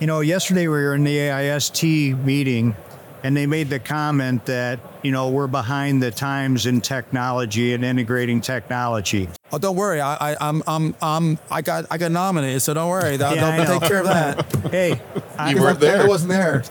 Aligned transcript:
You 0.00 0.06
know, 0.06 0.20
yesterday 0.20 0.62
we 0.62 0.68
were 0.68 0.94
in 0.94 1.04
the 1.04 1.18
AIST 1.18 1.82
meeting 2.24 2.74
and 3.22 3.36
they 3.36 3.44
made 3.46 3.68
the 3.68 3.78
comment 3.78 4.46
that, 4.46 4.80
you 5.02 5.12
know, 5.12 5.28
we're 5.28 5.46
behind 5.46 6.02
the 6.02 6.10
times 6.10 6.64
in 6.64 6.80
technology 6.80 7.74
and 7.74 7.84
integrating 7.84 8.40
technology. 8.40 9.28
Oh, 9.52 9.58
don't 9.58 9.76
worry. 9.76 10.00
I, 10.00 10.32
I, 10.32 10.36
I'm, 10.40 10.62
I'm, 10.66 10.94
I'm, 11.02 11.38
I 11.50 11.60
got, 11.60 11.84
I 11.90 11.98
got 11.98 12.12
nominated, 12.12 12.62
so 12.62 12.72
don't 12.72 12.88
worry. 12.88 13.18
They'll, 13.18 13.34
Yeah, 13.34 13.56
they'll 13.58 13.66
know. 13.74 13.78
take 13.80 13.88
care 13.90 14.00
of 14.00 14.06
that. 14.06 14.46
Hey, 14.70 15.00
I, 15.36 15.50
You 15.50 15.60
weren't 15.60 15.80
there. 15.80 16.02
I 16.02 16.06
wasn't 16.06 16.30
there. 16.30 16.62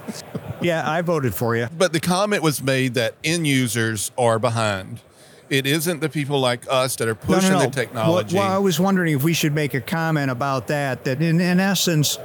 yeah, 0.62 0.90
I 0.90 1.02
voted 1.02 1.36
for 1.36 1.56
you. 1.56 1.68
But 1.78 1.94
the 1.94 2.00
comment 2.00 2.42
was 2.42 2.64
made 2.64 2.96
that 2.96 3.14
end 3.24 3.46
users 3.46 4.12
are 4.18 4.40
behind. 4.40 5.02
It 5.50 5.68
isn't 5.68 6.00
the 6.00 6.10
people 6.10 6.40
like 6.40 6.66
us 6.70 6.96
that 6.98 7.08
are 7.08 7.16
pushing 7.16 7.58
the 7.58 7.68
technology. 7.70 8.36
Well, 8.36 8.46
well, 8.48 8.56
I 8.56 8.60
was 8.60 8.80
wondering 8.80 9.16
if 9.16 9.24
we 9.24 9.34
should 9.34 9.54
make 9.54 9.74
a 9.74 9.82
comment 9.82 10.32
about 10.32 10.68
that. 10.68 11.04
That 11.04 11.22
in, 11.22 11.40
in 11.42 11.60
essence, 11.60 12.18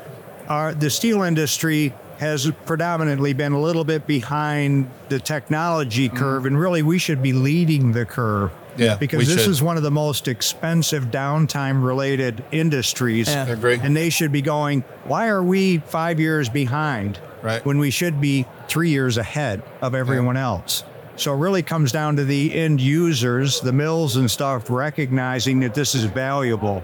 our 0.48 0.74
the 0.74 0.90
steel 0.90 1.22
industry 1.22 1.92
has 2.18 2.50
predominantly 2.64 3.32
been 3.32 3.52
a 3.52 3.60
little 3.60 3.84
bit 3.84 4.06
behind 4.06 4.88
the 5.08 5.18
technology 5.18 6.08
curve, 6.08 6.46
and 6.46 6.58
really 6.58 6.82
we 6.82 6.98
should 6.98 7.22
be 7.22 7.32
leading 7.32 7.92
the 7.92 8.04
curve. 8.04 8.50
Mm-hmm. 8.50 8.60
Yeah, 8.82 8.96
because 8.96 9.28
this 9.28 9.42
should. 9.42 9.50
is 9.50 9.62
one 9.62 9.76
of 9.76 9.84
the 9.84 9.90
most 9.90 10.26
expensive 10.26 11.04
downtime 11.04 11.84
related 11.84 12.44
industries. 12.50 13.28
Yeah. 13.28 13.48
Agree. 13.48 13.78
And 13.80 13.96
they 13.96 14.10
should 14.10 14.32
be 14.32 14.42
going, 14.42 14.80
why 15.04 15.28
are 15.28 15.44
we 15.44 15.78
five 15.78 16.18
years 16.18 16.48
behind? 16.48 17.20
Right. 17.40 17.64
When 17.64 17.78
we 17.78 17.90
should 17.90 18.20
be 18.20 18.46
three 18.66 18.90
years 18.90 19.16
ahead 19.16 19.62
of 19.80 19.94
everyone 19.94 20.36
else. 20.36 20.82
So 21.16 21.32
it 21.32 21.36
really 21.36 21.62
comes 21.62 21.92
down 21.92 22.16
to 22.16 22.24
the 22.24 22.52
end 22.52 22.80
users, 22.80 23.60
the 23.60 23.72
mills 23.72 24.16
and 24.16 24.28
stuff, 24.28 24.68
recognizing 24.68 25.60
that 25.60 25.74
this 25.74 25.94
is 25.94 26.04
valuable. 26.04 26.82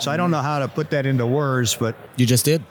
So 0.00 0.10
I 0.10 0.16
don't 0.16 0.32
know 0.32 0.42
how 0.42 0.58
to 0.58 0.66
put 0.66 0.90
that 0.90 1.06
into 1.06 1.26
words, 1.26 1.76
but 1.76 1.94
You 2.16 2.26
just 2.26 2.44
did. 2.44 2.64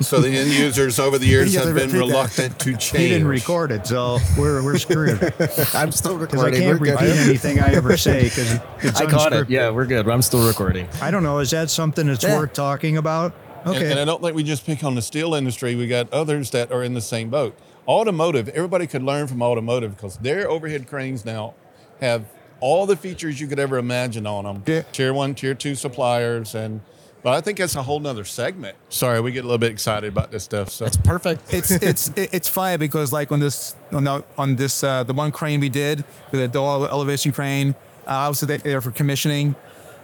So 0.00 0.20
the 0.20 0.28
end 0.30 0.50
users 0.50 0.98
over 0.98 1.16
the 1.18 1.26
years 1.26 1.52
You 1.52 1.60
have 1.60 1.68
have 1.68 1.76
been 1.76 1.86
repeat 1.92 1.98
that. 1.98 2.12
reluctant 2.12 2.58
to 2.60 2.76
change. 2.76 2.90
he 3.02 3.08
didn't 3.10 3.28
record 3.28 3.70
it, 3.70 3.86
so 3.86 4.18
we're, 4.36 4.62
we're 4.64 4.78
screwed. 4.78 5.20
I'm 5.74 5.92
still 5.92 6.16
recording. 6.18 6.54
I 6.54 6.58
can't 6.58 6.80
We're 6.80 6.86
good. 6.86 7.00
repeat 7.00 7.16
anything 7.28 7.60
I 7.60 7.72
ever 7.74 7.96
say 7.96 8.24
because 8.24 8.52
it's 8.80 9.00
I 9.00 9.06
caught 9.08 9.32
it. 9.32 9.48
Yeah, 9.48 9.70
we're 9.70 9.86
good. 9.86 10.08
I'm 10.08 10.22
still 10.22 10.46
recording. 10.46 10.88
I 11.00 11.10
don't 11.10 11.22
know. 11.22 11.38
Is 11.38 11.50
that 11.50 11.70
something 11.70 12.06
that's 12.06 12.24
Yeah. 12.24 12.36
worth 12.38 12.52
talking 12.52 12.96
about? 12.96 13.32
And- 13.32 13.42
Okay. 13.76 13.90
And, 13.90 13.98
I 13.98 14.04
don't 14.04 14.22
think 14.22 14.36
we 14.36 14.44
just 14.44 14.64
pick 14.64 14.84
on 14.84 14.94
the 14.94 15.02
steel 15.02 15.34
industry. 15.34 15.74
We 15.74 15.88
got 15.88 16.12
others 16.12 16.50
that 16.52 16.70
are 16.70 16.84
in 16.84 16.94
the 16.94 17.00
same 17.00 17.30
boat. 17.30 17.56
Automotive, 17.88 18.48
everybody 18.50 18.86
could 18.86 19.02
learn 19.02 19.26
from 19.26 19.42
automotive 19.42 19.96
because 19.96 20.16
their 20.18 20.48
overhead 20.48 20.86
cranes 20.86 21.24
now 21.24 21.54
have 22.00 22.26
all 22.60 22.86
the 22.86 22.94
features 22.96 23.40
you 23.40 23.48
could 23.48 23.58
ever 23.58 23.76
imagine 23.76 24.24
on 24.26 24.44
them. 24.44 24.62
Yeah. 24.66 24.82
Tier 24.92 25.12
one, 25.12 25.34
tier 25.34 25.54
two 25.54 25.74
suppliers, 25.74 26.54
and 26.54 26.80
but 27.26 27.34
I 27.34 27.40
think 27.40 27.58
that's 27.58 27.74
a 27.74 27.82
whole 27.82 27.98
nother 27.98 28.24
segment. 28.24 28.76
Sorry, 28.88 29.20
we 29.20 29.32
get 29.32 29.40
a 29.40 29.48
little 29.48 29.58
bit 29.58 29.72
excited 29.72 30.06
about 30.06 30.30
this 30.30 30.44
stuff. 30.44 30.70
So 30.70 30.86
it's 30.86 30.96
perfect. 30.96 31.52
It's, 31.52 31.72
it's, 31.72 32.12
it's 32.14 32.48
funny 32.48 32.76
because 32.76 33.12
like 33.12 33.32
on 33.32 33.40
this, 33.40 33.74
on, 33.90 34.04
the, 34.04 34.24
on 34.38 34.54
this, 34.54 34.84
uh, 34.84 35.02
the 35.02 35.12
one 35.12 35.32
crane 35.32 35.58
we 35.58 35.68
did 35.68 36.04
with 36.30 36.40
the 36.40 36.46
dual 36.46 36.86
elevation 36.86 37.32
crane, 37.32 37.74
uh, 38.06 38.10
I 38.10 38.28
was 38.28 38.42
there 38.42 38.80
for 38.80 38.92
commissioning. 38.92 39.56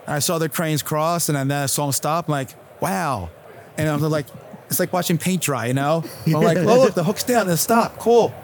I 0.04 0.18
saw 0.18 0.38
the 0.38 0.48
cranes 0.48 0.82
cross 0.82 1.28
and 1.28 1.38
then 1.38 1.52
I 1.52 1.66
saw 1.66 1.84
them 1.84 1.92
stop. 1.92 2.26
I'm 2.26 2.32
like, 2.32 2.56
wow. 2.80 3.30
And 3.76 3.88
I'm 3.88 4.00
like, 4.00 4.26
it's 4.66 4.80
like 4.80 4.92
watching 4.92 5.16
paint 5.16 5.42
dry, 5.42 5.66
you 5.66 5.74
know? 5.74 6.02
I'm 6.26 6.32
like, 6.32 6.58
oh, 6.58 6.64
look, 6.64 6.94
the 6.94 7.04
hook's 7.04 7.22
down 7.22 7.48
and 7.48 7.56
stop. 7.56 7.98
Cool. 8.00 8.34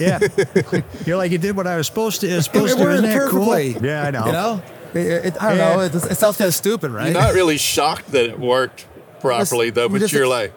yeah. 0.00 0.18
You're 1.06 1.16
like, 1.16 1.30
you 1.30 1.38
did 1.38 1.56
what 1.56 1.68
I 1.68 1.76
was 1.76 1.86
supposed 1.86 2.22
to. 2.22 2.26
It's 2.26 2.46
supposed 2.46 2.72
It 2.74 2.78
to. 2.78 2.82
worked 2.82 3.04
Isn't 3.04 3.18
that 3.18 3.30
cool? 3.30 3.46
perfectly. 3.46 3.88
Yeah, 3.88 4.02
I 4.02 4.10
know. 4.10 4.26
You 4.26 4.32
know? 4.32 4.62
It, 4.94 5.26
it, 5.26 5.42
I 5.42 5.48
don't 5.50 5.58
Yeah. 5.58 5.74
know. 5.76 5.80
It, 5.82 5.94
it 5.94 6.14
sounds 6.16 6.36
kind 6.36 6.48
of 6.48 6.54
stupid, 6.54 6.90
right? 6.90 7.12
you're 7.12 7.20
not 7.22 7.34
really 7.34 7.58
shocked 7.58 8.10
that 8.12 8.24
it 8.26 8.38
worked 8.38 8.86
properly, 9.20 9.70
though, 9.70 9.88
but 9.88 10.00
just- 10.00 10.12
you're 10.14 10.26
like, 10.28 10.52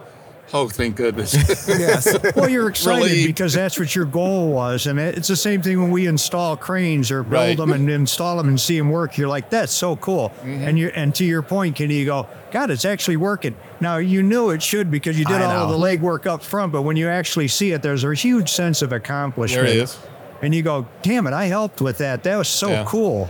oh, 0.54 0.68
thank 0.68 0.96
goodness. 0.98 1.34
yes. 1.68 2.18
Well, 2.36 2.50
you're 2.50 2.68
excited 2.76 3.04
Relieved. 3.06 3.28
because 3.28 3.54
that's 3.54 3.80
what 3.80 3.96
your 3.96 4.06
goal 4.06 4.52
was, 4.52 4.86
and 4.88 5.00
it- 5.00 5.18
it's 5.18 5.28
the 5.30 5.36
same 5.36 5.62
thing 5.62 5.82
when 5.82 5.92
we 5.92 6.08
install 6.08 6.58
cranes 6.58 7.10
or 7.12 7.24
build 7.24 7.34
Right. 7.34 7.58
them 7.58 7.72
and 7.72 7.90
install 7.90 8.38
them 8.38 8.48
and 8.50 8.60
see 8.60 8.78
them 8.78 8.90
work. 8.90 9.18
You're 9.18 9.28
like, 9.30 9.50
that's 9.50 9.72
so 9.74 9.96
cool. 9.96 10.30
Mm-hmm. 10.42 10.64
And 10.64 10.80
you 10.80 10.88
and 10.96 11.16
to 11.16 11.26
your 11.26 11.42
point, 11.42 11.76
Kenny, 11.76 11.96
you 11.96 12.06
go, 12.06 12.28
God, 12.52 12.70
it's 12.70 12.84
actually 12.86 13.18
working. 13.18 13.56
Now 13.80 13.98
you 13.98 14.22
knew 14.24 14.50
it 14.50 14.62
should 14.62 14.92
because 14.92 15.18
you 15.18 15.24
did 15.26 15.42
I 15.42 15.46
all 15.56 15.64
of 15.66 15.70
know. 15.72 15.78
the 15.80 15.98
legwork 15.98 16.26
up 16.26 16.44
front, 16.44 16.72
but 16.74 16.82
when 16.82 16.98
you 16.98 17.08
actually 17.08 17.48
see 17.48 17.72
it, 17.72 17.82
there's 17.82 18.04
a 18.04 18.14
huge 18.14 18.50
sense 18.52 18.82
of 18.82 18.92
accomplishment. 18.92 19.66
there 19.68 19.74
it 19.74 19.82
is. 19.84 19.98
And 20.42 20.54
you 20.56 20.64
go, 20.64 20.88
damn 21.04 21.28
it, 21.28 21.34
I 21.34 21.46
helped 21.46 21.82
with 21.82 22.00
that. 22.00 22.24
That 22.24 22.36
was 22.36 22.48
so 22.50 22.70
Yeah. 22.72 22.84
cool. 22.86 23.30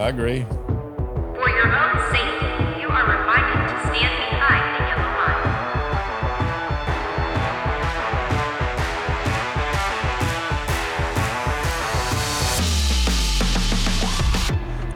I 0.00 0.08
agree. 0.08 0.44
For 0.44 1.50
your 1.50 1.66
own 1.76 1.96
safety, 2.10 2.46
you 2.80 2.88
are 2.88 3.04
reminded 3.04 3.68
to 3.68 3.76
stand 3.84 4.16
behind 4.30 4.64
the 4.74 4.80
yellow 4.88 5.12
line. 5.20 5.44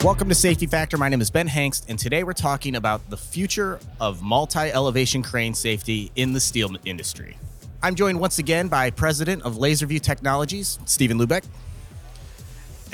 Welcome 0.02 0.30
to 0.30 0.34
Safety 0.34 0.66
Factor. 0.66 0.96
My 0.96 1.10
name 1.10 1.20
is 1.20 1.30
Ben 1.30 1.48
Hangst, 1.48 1.84
and 1.90 1.98
today 1.98 2.24
we're 2.24 2.32
talking 2.32 2.74
about 2.74 3.10
the 3.10 3.18
future 3.18 3.78
of 4.00 4.22
multi 4.22 4.70
elevation 4.70 5.22
crane 5.22 5.52
safety 5.52 6.12
in 6.16 6.32
the 6.32 6.40
steel 6.40 6.74
industry. 6.86 7.36
I'm 7.82 7.94
joined 7.94 8.18
once 8.18 8.38
again 8.38 8.68
by 8.68 8.88
President 8.88 9.42
of 9.42 9.58
Laser-View 9.58 10.00
Technologies, 10.00 10.78
Steven 10.86 11.18
Lubeck, 11.18 11.44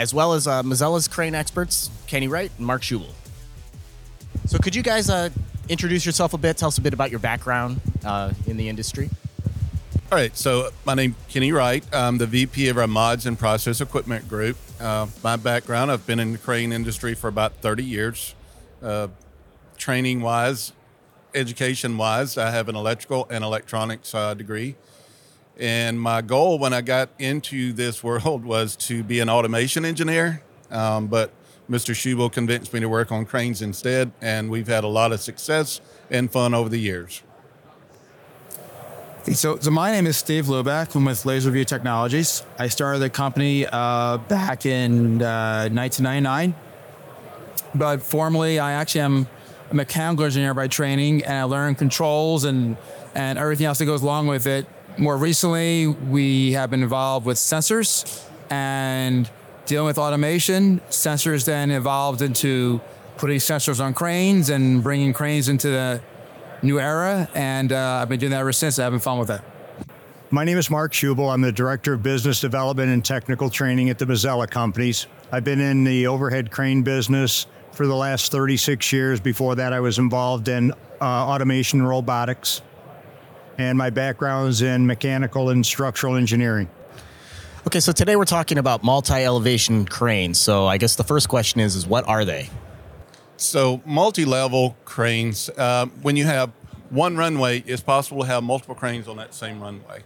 as 0.01 0.15
well 0.15 0.33
as 0.33 0.47
uh, 0.47 0.63
Mazzella's 0.63 1.07
crane 1.07 1.35
experts, 1.35 1.91
Kenny 2.07 2.27
Wright 2.27 2.51
and 2.57 2.67
Mark 2.67 2.81
Shubel. 2.81 3.13
So, 4.47 4.57
could 4.59 4.75
you 4.75 4.83
guys 4.83 5.11
uh, 5.11 5.29
introduce 5.69 6.07
yourself 6.07 6.33
a 6.33 6.39
bit? 6.39 6.57
Tell 6.57 6.69
us 6.69 6.79
a 6.79 6.81
bit 6.81 6.95
about 6.95 7.11
your 7.11 7.21
background 7.21 7.83
uh, 8.03 8.33
in 8.47 8.57
the 8.57 8.71
industry. 8.71 9.11
All 10.11 10.19
right, 10.19 10.35
so 10.35 10.71
my 10.87 10.95
name 10.95 11.15
Kenny 11.29 11.53
Wright. 11.53 11.85
I'm 11.93 12.17
the 12.17 12.27
VP 12.27 12.69
of 12.69 12.79
our 12.79 12.87
Mods 12.87 13.27
and 13.27 13.39
Process 13.39 13.83
Equipment 13.83 14.27
Group. 14.27 14.57
Uh, 14.81 15.07
my 15.23 15.37
background: 15.37 15.93
I've 15.93 16.07
been 16.07 16.19
in 16.19 16.33
the 16.33 16.39
crane 16.39 16.73
industry 16.73 17.15
for 17.15 17.29
about 17.29 17.57
30 17.57 17.85
years. 17.85 18.35
Uh, 18.83 19.09
training 19.77 20.23
wise, 20.23 20.73
education 21.35 21.99
wise, 21.99 22.39
I 22.39 22.51
have 22.51 22.71
an 22.71 22.75
electrical 22.75 23.27
and 23.31 23.45
electronics 23.45 24.15
uh, 24.15 24.33
degree. 24.33 24.77
And 25.61 26.01
my 26.01 26.23
goal 26.23 26.59
when 26.59 26.73
I 26.73 26.81
got 26.81 27.11
into 27.19 27.73
this 27.75 28.03
world 28.03 28.45
was 28.45 28.75
to 28.77 29.05
be 29.05 29.21
an 29.21 29.29
automation 29.29 29.85
engineer. 29.85 30.43
Um, 30.71 31.07
but 31.07 31.33
Mr. 31.69 31.95
Shubel 31.95 32.33
convinced 32.33 32.73
me 32.73 32.81
to 32.81 32.89
work 32.89 33.13
on 33.13 33.25
cranes 33.27 33.63
instead, 33.63 34.11
and 34.21 34.51
we've 34.51 34.67
had 34.67 34.83
a 34.83 34.89
lot 34.89 35.13
of 35.13 35.21
success 35.21 35.81
and 36.11 36.33
fun 36.33 36.55
over 36.55 36.69
the 36.69 36.81
years. 36.81 37.23
So, 39.33 39.59
so 39.59 39.71
my 39.71 39.93
name 39.93 40.07
is 40.07 40.17
Steve 40.17 40.47
Lubeck. 40.47 40.95
I'm 40.97 41.05
with 41.05 41.25
Laser-View 41.27 41.65
Technologies. 41.67 42.43
I 42.59 42.69
started 42.69 43.01
the 43.01 43.11
company 43.11 43.67
uh, 43.71 44.17
back 44.17 44.65
in 44.65 45.23
uh, 45.23 45.69
1999. 45.69 46.55
But 47.75 48.03
formally, 48.03 48.59
I 48.59 48.73
actually 48.73 49.03
am 49.03 49.29
a 49.71 49.75
mechanical 49.75 50.25
engineer 50.25 50.55
by 50.55 50.67
training, 50.67 51.25
and 51.25 51.35
I 51.35 51.43
learned 51.45 51.79
controls 51.79 52.45
and 52.45 52.77
and 53.15 53.39
everything 53.39 53.67
else 53.67 53.79
that 53.79 53.87
goes 53.87 54.03
along 54.03 54.27
with 54.27 54.47
it. 54.47 54.67
More 54.99 55.17
recently, 55.17 55.87
we 55.87 56.53
have 56.53 56.71
been 56.71 56.83
involved 56.83 57.25
with 57.27 57.39
sensors 57.39 58.23
and 58.51 59.31
dealing 59.67 59.87
with 59.87 59.99
automation. 59.99 60.81
Sensors 60.91 61.45
then 61.45 61.71
evolved 61.71 62.23
into 62.23 62.81
putting 63.17 63.39
sensors 63.39 63.83
on 63.83 63.95
cranes 63.95 64.51
and 64.51 64.83
bringing 64.83 65.13
cranes 65.13 65.49
into 65.49 65.69
the 65.69 66.03
new 66.63 66.79
era, 66.79 67.29
and 67.35 67.73
uh, 67.73 68.01
I've 68.03 68.09
been 68.09 68.21
doing 68.21 68.31
that 68.33 68.41
ever 68.41 68.53
since. 68.53 68.77
Having 68.77 69.01
fun 69.01 69.19
with 69.19 69.29
that. 69.29 69.45
My 70.31 70.45
name 70.45 70.59
is 70.59 70.71
Mark 70.71 70.93
Shubel. 70.93 71.33
I'm 71.33 71.41
the 71.41 71.53
Director 71.53 71.95
of 71.95 72.03
Business 72.03 72.41
Development 72.41 72.91
and 72.91 73.05
Technical 73.05 73.51
Training 73.51 73.91
at 73.91 73.99
the 73.99 74.07
Mazzella 74.07 74.49
Companies. 74.49 75.07
I've 75.33 75.45
been 75.45 75.61
in 75.61 75.85
the 75.85 76.07
overhead 76.07 76.51
crane 76.51 76.83
business 76.83 77.47
for 77.73 77.87
the 77.87 77.97
last 77.97 78.31
36 78.31 78.93
years. 78.93 79.21
Before 79.21 79.55
that, 79.57 79.73
I 79.73 79.81
was 79.81 79.99
involved 79.99 80.49
in 80.49 80.73
uh, 81.01 81.05
automation 81.05 81.83
robotics. 81.83 82.63
And 83.61 83.77
my 83.77 83.91
background 83.91 84.49
is 84.49 84.63
in 84.63 84.87
mechanical 84.87 85.51
and 85.51 85.67
structural 85.67 86.17
engineering. 86.17 86.67
Okay, 87.67 87.81
so 87.81 87.93
today 87.93 88.17
we're 88.17 88.25
talking 88.25 88.57
about 88.57 88.83
multi 88.83 89.23
elevation 89.23 89.85
cranes. 89.85 90.41
So, 90.41 90.67
I 90.67 90.79
guess 90.79 90.97
the 90.97 91.05
first 91.05 91.29
question 91.29 91.61
is, 91.61 91.77
is 91.77 91.87
what 91.87 92.09
are 92.09 92.25
they? 92.25 92.49
So, 93.37 93.83
multi-level 93.85 94.79
cranes. 94.87 95.51
Uh, 95.51 95.89
when 96.01 96.17
you 96.17 96.25
have 96.25 96.53
one 96.89 97.19
runway, 97.19 97.63
it's 97.67 97.83
possible 97.83 98.23
to 98.23 98.29
have 98.29 98.43
multiple 98.43 98.75
cranes 98.75 99.07
on 99.07 99.19
that 99.19 99.35
same 99.35 99.61
runway. 99.61 100.05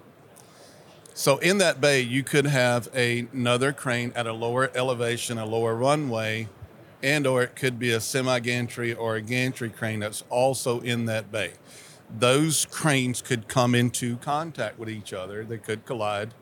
So, 1.14 1.38
in 1.38 1.58
that 1.58 1.80
bay, 1.80 2.00
you 2.00 2.24
could 2.24 2.46
have 2.46 2.88
a, 2.92 3.28
another 3.32 3.72
crane 3.72 4.12
at 4.16 4.26
a 4.26 4.32
lower 4.32 4.72
elevation, 4.74 5.38
a 5.38 5.46
lower 5.46 5.76
runway, 5.76 6.48
and 7.04 7.24
or 7.24 7.44
it 7.44 7.54
could 7.54 7.78
be 7.78 7.92
a 7.92 8.00
semi-gantry 8.00 8.92
or 8.94 9.14
a 9.14 9.20
gantry 9.20 9.70
crane 9.70 10.00
that's 10.00 10.24
also 10.28 10.80
in 10.80 11.04
that 11.04 11.30
bay. 11.30 11.52
Those 12.19 12.66
cranes 12.66 13.22
could 13.22 13.49
come 13.49 13.75
into 13.75 14.16
contact 14.19 14.78
with 14.78 14.88
each 14.88 15.12
other. 15.12 15.44
They 15.44 15.58
could 15.58 15.84
collide, 15.84 16.32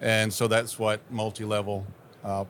and 0.00 0.32
so 0.32 0.48
that's 0.48 0.78
what 0.78 1.00
multi-level 1.10 1.86
uh, 2.24 2.44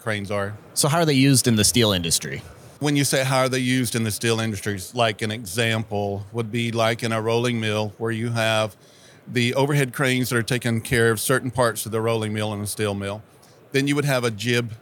cranes 0.00 0.30
are. 0.30 0.56
So, 0.74 0.88
how 0.88 0.98
are 0.98 1.06
they 1.06 1.14
used 1.14 1.46
in 1.48 1.56
the 1.56 1.64
steel 1.64 1.92
industry? 1.92 2.42
When 2.80 2.94
you 2.96 3.04
say 3.04 3.24
how 3.24 3.38
are 3.38 3.48
they 3.48 3.60
used 3.60 3.94
in 3.94 4.04
the 4.04 4.10
steel 4.10 4.40
industries, 4.40 4.94
like 4.94 5.22
an 5.22 5.30
example 5.30 6.26
would 6.32 6.52
be 6.52 6.72
like 6.72 7.02
in 7.02 7.12
a 7.12 7.22
rolling 7.22 7.58
mill 7.58 7.94
where 7.96 8.10
you 8.10 8.30
have 8.30 8.76
the 9.26 9.54
overhead 9.54 9.94
cranes 9.94 10.28
that 10.28 10.36
are 10.36 10.42
taking 10.42 10.82
care 10.82 11.10
of 11.10 11.18
certain 11.20 11.50
parts 11.50 11.86
of 11.86 11.92
the 11.92 12.00
rolling 12.00 12.34
mill 12.34 12.52
in 12.52 12.60
a 12.60 12.66
steel 12.66 12.94
mill. 12.94 13.22
Then 13.72 13.88
you 13.88 13.94
would 13.94 14.04
have 14.04 14.24
a 14.24 14.30
jib 14.30 14.72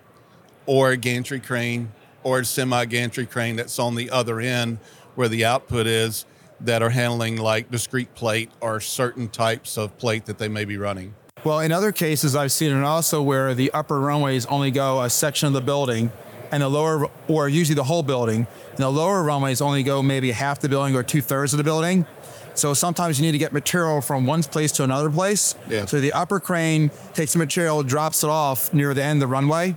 or 0.67 0.91
a 0.91 0.97
gantry 0.97 1.39
crane 1.39 1.93
or 2.25 2.41
a 2.41 2.45
semi 2.45 2.85
gantry 2.87 3.27
crane 3.27 3.57
that's 3.57 3.79
on 3.79 3.95
the 3.95 4.11
other 4.11 4.41
end 4.41 4.79
where 5.15 5.29
the 5.29 5.45
output 5.45 5.87
is 5.87 6.25
that 6.65 6.83
are 6.83 6.91
handling 6.91 7.37
like 7.37 7.71
discrete 7.71 8.15
plate 8.15 8.51
or 8.61 8.81
certain 8.81 9.29
types 9.29 9.77
of 9.77 9.97
plate 9.99 10.27
that 10.27 10.39
they 10.39 10.49
may 10.49 10.65
be 10.65 10.77
running. 10.77 11.15
Well, 11.45 11.61
in 11.61 11.73
other 11.73 11.91
cases, 11.91 12.37
I've 12.37 12.53
seen 12.53 12.71
it 12.77 12.85
also 12.85 13.21
where 13.21 13.55
the 13.55 13.73
upper 13.73 13.99
runways 14.01 14.47
only 14.47 14.71
go 14.71 15.03
a 15.03 15.11
section 15.11 15.49
of 15.49 15.53
the 15.55 15.61
building, 15.61 16.13
and 16.53 16.63
the 16.63 16.69
lower, 16.69 17.11
or 17.29 17.49
usually 17.49 17.75
the 17.75 17.85
whole 17.85 18.03
building, 18.03 18.47
and 18.71 18.79
the 18.79 18.91
lower 18.91 19.23
runways 19.23 19.61
only 19.61 19.83
go 19.83 20.03
maybe 20.03 20.31
half 20.31 20.61
the 20.61 20.69
building 20.69 20.95
or 20.95 21.03
two 21.03 21.21
thirds 21.21 21.53
of 21.53 21.57
the 21.57 21.65
building. 21.65 22.07
So 22.55 22.75
sometimes 22.75 23.19
you 23.19 23.25
need 23.25 23.33
to 23.33 23.39
get 23.39 23.53
material 23.53 24.03
from 24.03 24.27
one 24.27 24.43
place 24.43 24.71
to 24.73 24.85
another 24.85 25.11
place. 25.11 25.55
Yeah. 25.69 25.87
So 25.87 26.01
the 26.01 26.13
upper 26.13 26.39
crane 26.39 26.91
takes 27.15 27.33
the 27.33 27.39
material, 27.39 27.83
drops 27.83 28.23
it 28.23 28.29
off 28.29 28.73
near 28.75 28.93
the 28.93 29.03
end 29.03 29.23
of 29.23 29.29
the 29.29 29.33
runway, 29.33 29.75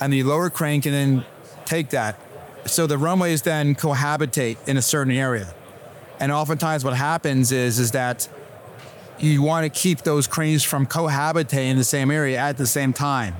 and 0.00 0.12
the 0.12 0.24
lower 0.24 0.50
crane 0.50 0.82
can 0.82 0.92
then 0.92 1.24
take 1.64 1.90
that. 1.90 2.18
So 2.66 2.88
the 2.88 2.98
runways 2.98 3.42
then 3.42 3.76
cohabitate 3.76 4.56
in 4.66 4.76
a 4.76 4.82
certain 4.82 5.12
area. 5.12 5.54
And 6.20 6.32
oftentimes 6.32 6.84
what 6.84 6.94
happens 6.94 7.52
is 7.52 7.78
is 7.78 7.90
that 7.92 8.28
you 9.18 9.42
want 9.42 9.64
to 9.64 9.80
keep 9.80 10.02
those 10.02 10.26
cranes 10.26 10.62
from 10.62 10.86
cohabitating 10.86 11.70
in 11.70 11.76
the 11.76 11.84
same 11.84 12.10
area 12.10 12.38
at 12.38 12.56
the 12.56 12.66
same 12.66 12.92
time. 12.92 13.34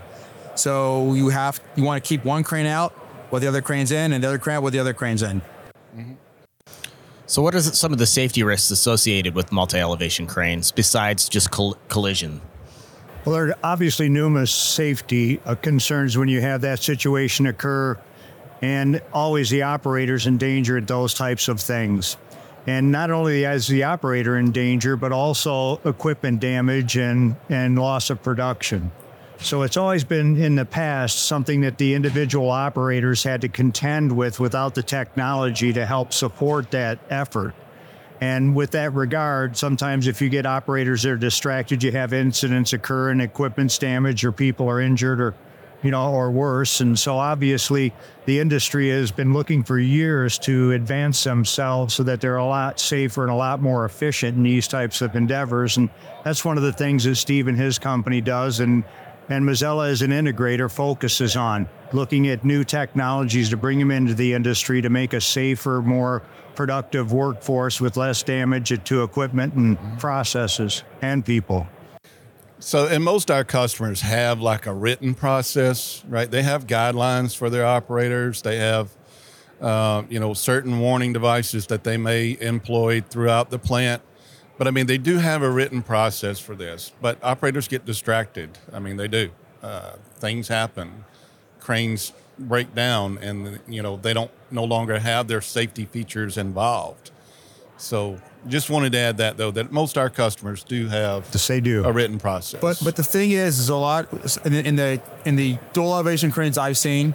So 0.54 1.14
you 1.14 1.28
have 1.28 1.60
you 1.74 1.84
want 1.84 2.02
to 2.02 2.08
keep 2.08 2.24
one 2.24 2.42
crane 2.44 2.66
out 2.66 2.94
with 3.30 3.42
the 3.42 3.48
other 3.48 3.62
cranes 3.62 3.92
in, 3.92 4.12
and 4.12 4.22
the 4.22 4.28
other 4.28 4.38
crane 4.38 4.62
with 4.62 4.72
the 4.72 4.78
other 4.78 4.94
cranes 4.94 5.22
in. 5.22 5.42
So, 7.28 7.42
what 7.42 7.54
are 7.56 7.60
some 7.60 7.92
of 7.92 7.98
the 7.98 8.06
safety 8.06 8.42
risks 8.44 8.70
associated 8.70 9.34
with 9.34 9.50
multi 9.50 9.78
elevation 9.78 10.26
cranes 10.26 10.70
besides 10.70 11.28
just 11.28 11.50
coll- 11.50 11.76
collision? 11.88 12.40
Well, 13.24 13.34
there 13.34 13.48
are 13.48 13.54
obviously 13.64 14.08
numerous 14.08 14.54
safety 14.54 15.40
uh, 15.44 15.56
concerns 15.56 16.16
when 16.16 16.28
you 16.28 16.40
have 16.40 16.60
that 16.60 16.78
situation 16.78 17.46
occur, 17.46 17.98
and 18.62 19.02
always 19.12 19.50
the 19.50 19.62
operator's 19.62 20.28
in 20.28 20.38
danger 20.38 20.78
at 20.78 20.86
those 20.86 21.14
types 21.14 21.48
of 21.48 21.60
things. 21.60 22.16
And 22.66 22.90
not 22.90 23.10
only 23.10 23.44
is 23.44 23.68
the 23.68 23.84
operator 23.84 24.36
in 24.36 24.50
danger, 24.50 24.96
but 24.96 25.12
also 25.12 25.80
equipment 25.84 26.40
damage 26.40 26.96
and, 26.96 27.36
and 27.48 27.78
loss 27.78 28.10
of 28.10 28.22
production. 28.22 28.90
So 29.38 29.62
it's 29.62 29.76
always 29.76 30.02
been 30.02 30.36
in 30.36 30.54
the 30.54 30.64
past 30.64 31.26
something 31.26 31.60
that 31.60 31.78
the 31.78 31.94
individual 31.94 32.50
operators 32.50 33.22
had 33.22 33.42
to 33.42 33.48
contend 33.48 34.16
with 34.16 34.40
without 34.40 34.74
the 34.74 34.82
technology 34.82 35.72
to 35.74 35.86
help 35.86 36.12
support 36.12 36.70
that 36.70 36.98
effort. 37.10 37.54
And 38.20 38.56
with 38.56 38.70
that 38.70 38.94
regard, 38.94 39.56
sometimes 39.56 40.06
if 40.06 40.22
you 40.22 40.30
get 40.30 40.46
operators 40.46 41.02
that 41.02 41.10
are 41.10 41.16
distracted, 41.16 41.82
you 41.82 41.92
have 41.92 42.14
incidents 42.14 42.72
occur 42.72 43.10
and 43.10 43.20
equipment's 43.20 43.78
damaged 43.78 44.24
or 44.24 44.32
people 44.32 44.68
are 44.68 44.80
injured 44.80 45.20
or 45.20 45.34
you 45.82 45.90
know, 45.90 46.12
or 46.12 46.30
worse. 46.30 46.80
And 46.80 46.98
so 46.98 47.18
obviously 47.18 47.92
the 48.24 48.40
industry 48.40 48.90
has 48.90 49.10
been 49.10 49.32
looking 49.32 49.62
for 49.62 49.78
years 49.78 50.38
to 50.40 50.72
advance 50.72 51.22
themselves 51.24 51.94
so 51.94 52.02
that 52.02 52.20
they're 52.20 52.36
a 52.36 52.44
lot 52.44 52.80
safer 52.80 53.22
and 53.22 53.30
a 53.30 53.36
lot 53.36 53.60
more 53.60 53.84
efficient 53.84 54.36
in 54.36 54.42
these 54.42 54.66
types 54.68 55.00
of 55.02 55.14
endeavors. 55.14 55.76
And 55.76 55.90
that's 56.24 56.44
one 56.44 56.56
of 56.56 56.62
the 56.62 56.72
things 56.72 57.04
that 57.04 57.16
Steve 57.16 57.48
and 57.48 57.58
his 57.58 57.78
company 57.78 58.20
does. 58.20 58.60
And 58.60 58.84
and 59.28 59.44
Mazzella 59.44 59.88
as 59.90 60.02
an 60.02 60.12
integrator 60.12 60.70
focuses 60.70 61.36
on 61.36 61.68
looking 61.92 62.28
at 62.28 62.44
new 62.44 62.64
technologies 62.64 63.50
to 63.50 63.56
bring 63.56 63.78
them 63.78 63.90
into 63.90 64.14
the 64.14 64.32
industry 64.32 64.80
to 64.82 64.88
make 64.88 65.12
a 65.14 65.20
safer, 65.20 65.82
more 65.82 66.22
productive 66.54 67.12
workforce 67.12 67.80
with 67.80 67.96
less 67.96 68.22
damage 68.22 68.72
to 68.84 69.02
equipment 69.02 69.54
and 69.54 69.78
processes 69.98 70.84
and 71.02 71.24
people. 71.24 71.66
So, 72.58 72.86
and 72.86 73.04
most 73.04 73.30
our 73.30 73.44
customers 73.44 74.00
have 74.00 74.40
like 74.40 74.66
a 74.66 74.72
written 74.72 75.14
process, 75.14 76.02
right? 76.08 76.30
They 76.30 76.42
have 76.42 76.66
guidelines 76.66 77.36
for 77.36 77.50
their 77.50 77.66
operators. 77.66 78.40
They 78.40 78.56
have, 78.56 78.90
uh, 79.60 80.04
you 80.08 80.18
know, 80.18 80.32
certain 80.32 80.80
warning 80.80 81.12
devices 81.12 81.66
that 81.66 81.84
they 81.84 81.98
may 81.98 82.36
employ 82.40 83.02
throughout 83.02 83.50
the 83.50 83.58
plant. 83.58 84.00
But 84.56 84.66
I 84.66 84.70
mean, 84.70 84.86
they 84.86 84.96
do 84.96 85.18
have 85.18 85.42
a 85.42 85.50
written 85.50 85.82
process 85.82 86.38
for 86.38 86.54
this. 86.54 86.92
But 87.02 87.22
operators 87.22 87.68
get 87.68 87.84
distracted. 87.84 88.56
I 88.72 88.78
mean, 88.78 88.96
they 88.96 89.08
do. 89.08 89.30
Uh, 89.62 89.92
things 90.14 90.48
happen. 90.48 91.04
Cranes 91.60 92.12
break 92.38 92.74
down, 92.74 93.18
and 93.18 93.60
you 93.66 93.82
know 93.82 93.96
they 93.96 94.14
don't 94.14 94.30
no 94.50 94.64
longer 94.64 94.98
have 94.98 95.28
their 95.28 95.40
safety 95.40 95.84
features 95.84 96.38
involved. 96.38 97.10
So, 97.78 98.18
just 98.48 98.70
wanted 98.70 98.92
to 98.92 98.98
add 98.98 99.16
that 99.18 99.36
though 99.36 99.50
that 99.50 99.70
most 99.72 99.98
our 99.98 100.08
customers 100.08 100.62
do 100.64 100.88
have 100.88 101.30
To 101.32 101.38
say 101.38 101.60
do. 101.60 101.84
a 101.84 101.92
written 101.92 102.18
process. 102.18 102.60
But 102.60 102.80
but 102.82 102.96
the 102.96 103.02
thing 103.04 103.32
is, 103.32 103.58
is 103.58 103.68
a 103.68 103.76
lot 103.76 104.08
in 104.44 104.52
the 104.52 104.66
in 104.66 104.76
the, 104.76 105.00
in 105.24 105.36
the 105.36 105.58
dual 105.72 105.92
elevation 105.94 106.30
cranes 106.30 106.56
I've 106.56 106.78
seen, 106.78 107.14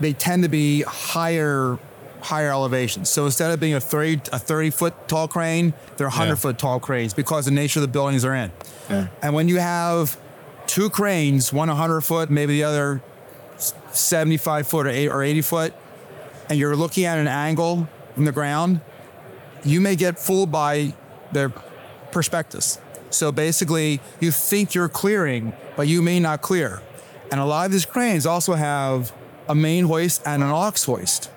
they 0.00 0.12
tend 0.12 0.42
to 0.44 0.48
be 0.48 0.82
higher 0.82 1.78
higher 2.20 2.50
elevations. 2.50 3.08
So 3.08 3.24
instead 3.24 3.50
of 3.52 3.60
being 3.60 3.74
a 3.74 3.80
30 3.80 4.20
a 4.32 4.38
30 4.38 4.70
foot 4.70 5.08
tall 5.08 5.28
crane, 5.28 5.74
they're 5.96 6.08
100 6.08 6.28
Yeah. 6.30 6.34
foot 6.36 6.58
tall 6.58 6.78
cranes 6.80 7.14
because 7.14 7.44
the 7.46 7.50
nature 7.50 7.78
of 7.80 7.82
the 7.82 7.88
buildings 7.88 8.22
they're 8.22 8.34
in. 8.34 8.52
Yeah. 8.90 9.06
And 9.22 9.32
when 9.34 9.48
you 9.48 9.58
have 9.58 10.18
two 10.66 10.90
cranes, 10.90 11.52
one 11.52 11.68
100 11.68 12.00
foot, 12.02 12.30
maybe 12.30 12.54
the 12.54 12.64
other 12.64 13.00
75 13.92 14.66
foot 14.68 14.86
or, 14.86 14.90
eight, 14.90 15.08
or 15.08 15.22
80 15.22 15.40
foot, 15.42 15.74
and 16.48 16.58
you're 16.58 16.76
looking 16.76 17.04
at 17.04 17.18
an 17.18 17.28
angle 17.28 17.88
from 18.14 18.24
the 18.24 18.32
ground, 18.32 18.80
you 19.66 19.80
may 19.80 19.96
get 19.96 20.18
fooled 20.18 20.50
by 20.50 20.94
their 21.32 21.50
prospectus. 22.12 22.78
So 23.10 23.32
basically, 23.32 24.00
you 24.20 24.30
think 24.30 24.74
you're 24.74 24.88
clearing, 24.88 25.52
but 25.76 25.88
you 25.88 26.02
may 26.02 26.20
not 26.20 26.42
clear. 26.42 26.82
And 27.30 27.40
a 27.40 27.44
lot 27.44 27.66
of 27.66 27.72
these 27.72 27.86
cranes 27.86 28.26
also 28.26 28.54
have 28.54 29.12
a 29.48 29.54
main 29.54 29.84
hoist 29.84 30.22
and 30.26 30.42
an 30.42 30.50
aux 30.50 30.72
hoist. 30.84 31.30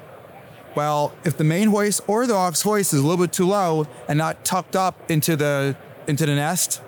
Well, 0.76 1.14
if 1.24 1.38
the 1.38 1.44
main 1.44 1.70
hoist 1.70 2.02
or 2.08 2.28
the 2.28 2.36
aux 2.36 2.52
hoist 2.64 2.94
is 2.94 3.00
a 3.00 3.04
little 3.04 3.24
bit 3.26 3.34
too 3.34 3.48
low 3.48 3.88
and 4.08 4.18
not 4.18 4.46
tucked 4.46 4.76
up 4.76 5.10
into 5.10 5.36
the 5.36 5.76
into 6.08 6.26
the 6.26 6.36
nest, 6.36 6.82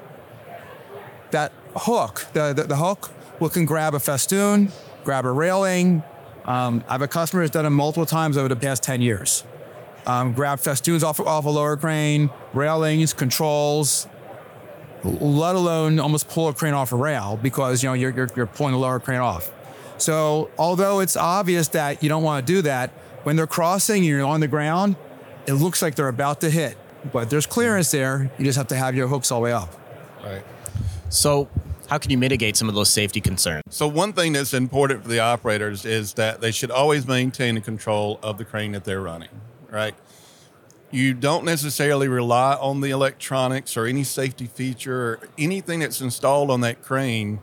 that 1.31 1.51
hook, 1.75 2.25
the, 2.33 2.53
the, 2.53 2.63
the 2.63 2.77
hook, 2.77 3.11
will 3.39 3.49
can 3.49 3.65
grab 3.65 3.93
a 3.93 3.99
festoon, 3.99 4.71
grab 5.03 5.25
a 5.25 5.31
railing. 5.31 6.03
Um, 6.45 6.83
I 6.87 6.93
have 6.93 7.01
a 7.01 7.07
customer 7.07 7.43
who's 7.43 7.51
done 7.51 7.65
it 7.65 7.69
multiple 7.69 8.05
times 8.05 8.37
over 8.37 8.49
the 8.49 8.55
past 8.55 8.81
10 8.83 9.01
years. 9.01 9.43
Um, 10.05 10.33
grab 10.33 10.59
festoons 10.59 11.03
off, 11.03 11.19
off 11.19 11.45
a 11.45 11.49
lower 11.49 11.77
crane, 11.77 12.29
railings, 12.53 13.13
controls, 13.13 14.07
let 15.03 15.55
alone 15.55 15.99
almost 15.99 16.27
pull 16.27 16.47
a 16.47 16.53
crane 16.53 16.73
off 16.73 16.91
a 16.91 16.95
rail 16.95 17.39
because 17.41 17.83
you 17.83 17.89
know 17.89 17.93
you're, 17.93 18.11
you're, 18.11 18.29
you're 18.35 18.47
pulling 18.47 18.73
the 18.73 18.79
lower 18.79 18.99
crane 18.99 19.19
off. 19.19 19.51
So 19.97 20.49
although 20.57 20.99
it's 20.99 21.15
obvious 21.15 21.67
that 21.69 22.01
you 22.01 22.09
don't 22.09 22.23
want 22.23 22.45
to 22.45 22.53
do 22.53 22.61
that, 22.63 22.89
when 23.23 23.35
they're 23.35 23.47
crossing 23.47 23.97
and 23.97 24.05
you're 24.05 24.25
on 24.25 24.39
the 24.39 24.47
ground, 24.47 24.95
it 25.45 25.53
looks 25.53 25.81
like 25.81 25.95
they're 25.95 26.07
about 26.07 26.41
to 26.41 26.49
hit. 26.49 26.77
But 27.11 27.29
there's 27.29 27.45
clearance 27.45 27.91
there. 27.91 28.31
You 28.37 28.45
just 28.45 28.57
have 28.57 28.67
to 28.67 28.75
have 28.75 28.95
your 28.95 29.07
hooks 29.07 29.31
all 29.31 29.39
the 29.39 29.45
way 29.45 29.53
up. 29.53 29.73
right. 30.23 30.43
So, 31.09 31.49
how 31.89 31.97
can 31.97 32.09
you 32.09 32.17
mitigate 32.17 32.55
some 32.55 32.69
of 32.69 32.75
those 32.75 32.89
safety 32.89 33.19
concerns? 33.19 33.63
So 33.69 33.85
one 33.85 34.13
thing 34.13 34.31
that's 34.31 34.53
important 34.53 35.03
for 35.03 35.09
the 35.09 35.19
operators 35.19 35.83
is 35.83 36.13
that 36.13 36.39
they 36.39 36.51
should 36.51 36.71
always 36.71 37.05
maintain 37.05 37.55
the 37.55 37.61
control 37.61 38.17
of 38.23 38.37
the 38.37 38.45
crane 38.45 38.71
that 38.71 38.85
they're 38.85 39.01
running, 39.01 39.27
right? 39.71 39.95
You 40.91 41.13
don't 41.13 41.45
necessarily 41.45 42.07
rely 42.07 42.55
on 42.55 42.81
the 42.81 42.89
electronics 42.89 43.77
or 43.77 43.85
any 43.85 44.03
safety 44.03 44.45
feature 44.45 45.01
or 45.01 45.19
anything 45.37 45.79
that's 45.79 46.01
installed 46.01 46.51
on 46.51 46.61
that 46.61 46.83
crane 46.83 47.39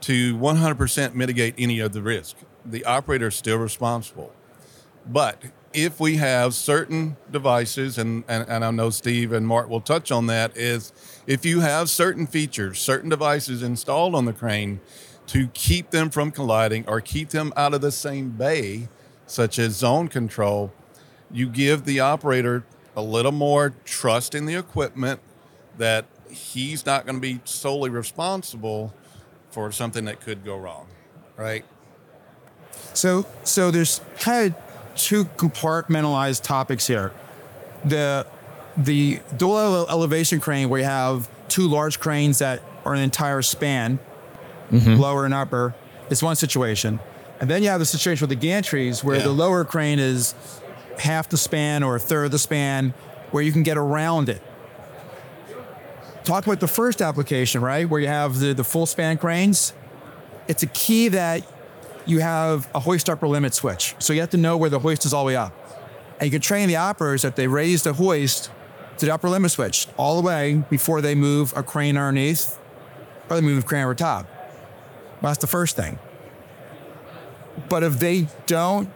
to 0.00 0.36
100% 0.36 1.14
mitigate 1.14 1.54
any 1.58 1.78
of 1.78 1.92
the 1.92 2.02
risk. 2.02 2.36
The 2.64 2.84
operator 2.84 3.28
is 3.28 3.36
still 3.36 3.58
responsible. 3.58 4.32
But 5.06 5.42
if 5.72 6.00
we 6.00 6.16
have 6.16 6.54
certain 6.54 7.16
devices, 7.30 7.98
and, 7.98 8.24
and, 8.26 8.48
and 8.48 8.64
I 8.64 8.70
know 8.70 8.90
Steve 8.90 9.30
and 9.30 9.46
Mark 9.46 9.68
will 9.68 9.80
touch 9.82 10.10
on 10.10 10.26
that, 10.26 10.56
is 10.56 10.92
if 11.26 11.44
you 11.44 11.60
have 11.60 11.90
certain 11.90 12.26
features, 12.26 12.80
certain 12.80 13.10
devices 13.10 13.62
installed 13.62 14.14
on 14.14 14.24
the 14.24 14.32
crane 14.32 14.80
to 15.28 15.48
keep 15.48 15.90
them 15.90 16.08
from 16.08 16.30
colliding 16.30 16.88
or 16.88 17.00
keep 17.00 17.28
them 17.28 17.52
out 17.56 17.74
of 17.74 17.82
the 17.82 17.92
same 17.92 18.30
bay, 18.30 18.88
such 19.26 19.58
as 19.58 19.76
zone 19.76 20.08
control, 20.08 20.72
you 21.36 21.48
give 21.48 21.84
the 21.84 22.00
operator 22.00 22.64
a 22.96 23.02
little 23.02 23.30
more 23.32 23.74
trust 23.84 24.34
in 24.34 24.46
the 24.46 24.54
equipment 24.54 25.20
that 25.76 26.06
he's 26.30 26.86
not 26.86 27.04
going 27.04 27.16
to 27.16 27.20
be 27.20 27.40
solely 27.44 27.90
responsible 27.90 28.94
for 29.50 29.70
something 29.70 30.06
that 30.06 30.20
could 30.20 30.44
go 30.44 30.56
wrong, 30.56 30.86
right? 31.36 31.64
So, 32.94 33.26
so 33.44 33.70
there's 33.70 34.00
kind 34.18 34.54
of 34.54 34.96
two 34.96 35.26
compartmentalized 35.26 36.42
topics 36.42 36.86
here. 36.86 37.12
The 37.84 38.26
the 38.78 39.20
dual 39.36 39.58
ele- 39.58 39.86
elevation 39.90 40.40
crane, 40.40 40.68
where 40.70 40.80
you 40.80 40.86
have 40.86 41.28
two 41.48 41.68
large 41.68 42.00
cranes 42.00 42.38
that 42.38 42.62
are 42.84 42.94
an 42.94 43.00
entire 43.00 43.42
span, 43.42 43.98
mm-hmm. 44.70 44.94
lower 45.00 45.24
and 45.26 45.34
upper, 45.34 45.74
is 46.10 46.22
one 46.22 46.36
situation. 46.36 46.98
And 47.40 47.50
then 47.50 47.62
you 47.62 47.68
have 47.68 47.80
the 47.80 47.86
situation 47.86 48.26
with 48.26 48.38
the 48.40 48.46
gantries 48.46 49.04
where 49.04 49.16
Yeah. 49.16 49.24
the 49.24 49.32
lower 49.32 49.64
crane 49.64 49.98
is 49.98 50.34
half 50.98 51.28
the 51.28 51.36
span 51.36 51.82
or 51.82 51.96
a 51.96 52.00
third 52.00 52.26
of 52.26 52.30
the 52.30 52.38
span 52.38 52.94
where 53.30 53.42
you 53.42 53.52
can 53.52 53.62
get 53.62 53.76
around 53.76 54.28
it. 54.28 54.42
Talk 56.24 56.46
about 56.46 56.60
the 56.60 56.68
first 56.68 57.00
application, 57.00 57.60
right? 57.60 57.88
Where 57.88 58.00
you 58.00 58.08
have 58.08 58.38
the, 58.38 58.52
the 58.52 58.64
full 58.64 58.86
span 58.86 59.18
cranes. 59.18 59.72
It's 60.48 60.62
a 60.62 60.66
key 60.66 61.08
that 61.08 61.46
you 62.04 62.20
have 62.20 62.68
a 62.74 62.80
hoist 62.80 63.08
upper 63.08 63.28
limit 63.28 63.54
switch. 63.54 63.94
So 63.98 64.12
you 64.12 64.20
have 64.20 64.30
to 64.30 64.36
know 64.36 64.56
where 64.56 64.70
the 64.70 64.78
hoist 64.78 65.04
is 65.04 65.12
all 65.12 65.24
the 65.24 65.28
way 65.28 65.36
up. 65.36 65.52
And 66.18 66.26
you 66.26 66.30
can 66.30 66.40
train 66.40 66.68
the 66.68 66.76
operators 66.76 67.22
that 67.22 67.36
they 67.36 67.46
raise 67.46 67.82
the 67.82 67.92
hoist 67.92 68.50
to 68.98 69.06
the 69.06 69.12
upper 69.12 69.28
limit 69.28 69.50
switch 69.50 69.86
all 69.96 70.20
the 70.20 70.26
way 70.26 70.64
before 70.70 71.00
they 71.00 71.14
move 71.14 71.52
a 71.56 71.62
crane 71.62 71.96
underneath 71.96 72.58
or 73.28 73.36
they 73.36 73.42
move 73.42 73.62
a 73.62 73.66
crane 73.66 73.84
over 73.84 73.94
top. 73.94 74.26
That's 75.20 75.38
the 75.38 75.46
first 75.46 75.76
thing. 75.76 75.98
But 77.68 77.82
if 77.82 77.98
they 77.98 78.28
don't 78.46 78.90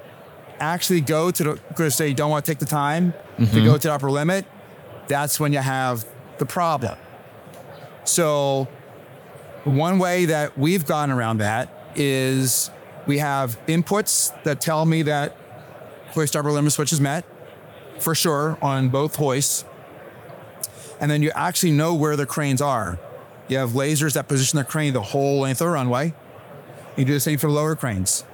actually 0.61 1.01
go 1.01 1.31
to 1.31 1.45
the, 1.45 1.61
because 1.69 1.99
they 1.99 2.13
don't 2.13 2.31
want 2.31 2.45
to 2.45 2.51
take 2.51 2.59
the 2.59 2.67
time 2.67 3.13
to 3.39 3.45
go 3.45 3.45
mm-hmm. 3.45 3.73
to 3.75 3.79
the 3.89 3.93
upper 3.93 4.11
limit, 4.11 4.45
that's 5.09 5.41
when 5.41 5.53
you 5.53 5.59
have 5.59 6.05
the 6.39 6.47
problem. 6.47 6.97
So, 8.05 8.69
one 9.65 9.99
way 9.99 10.27
that 10.27 10.57
we've 10.57 10.87
gone 10.87 11.11
around 11.11 11.39
that 11.39 11.69
is 11.95 12.71
we 13.07 13.19
have 13.19 13.59
inputs 13.67 14.33
that 14.45 14.61
tell 14.61 14.87
me 14.87 15.03
that 15.03 15.37
hoist 16.11 16.37
upper 16.37 16.51
limit 16.51 16.73
switch 16.73 16.93
is 16.93 17.01
met 17.01 17.25
for 17.99 18.15
sure 18.15 18.59
on 18.63 18.89
both 18.89 19.17
hoists. 19.17 19.65
And 21.01 21.11
then 21.11 21.23
you 21.23 21.31
actually 21.35 21.73
know 21.73 21.95
where 21.95 22.17
the 22.17 22.27
cranes 22.27 22.61
are. 22.61 22.99
You 23.49 23.59
have 23.59 23.71
lasers 23.71 24.15
that 24.15 24.29
position 24.29 24.59
the 24.59 24.65
crane 24.65 24.93
the 24.93 25.03
whole 25.03 25.41
length 25.41 25.61
of 25.61 25.67
the 25.67 25.73
runway. 25.73 26.15
You 26.97 27.05
do 27.05 27.15
the 27.15 27.21
same 27.21 27.39
for 27.39 27.47
the 27.47 27.53
lower 27.53 27.75
cranes. 27.75 28.25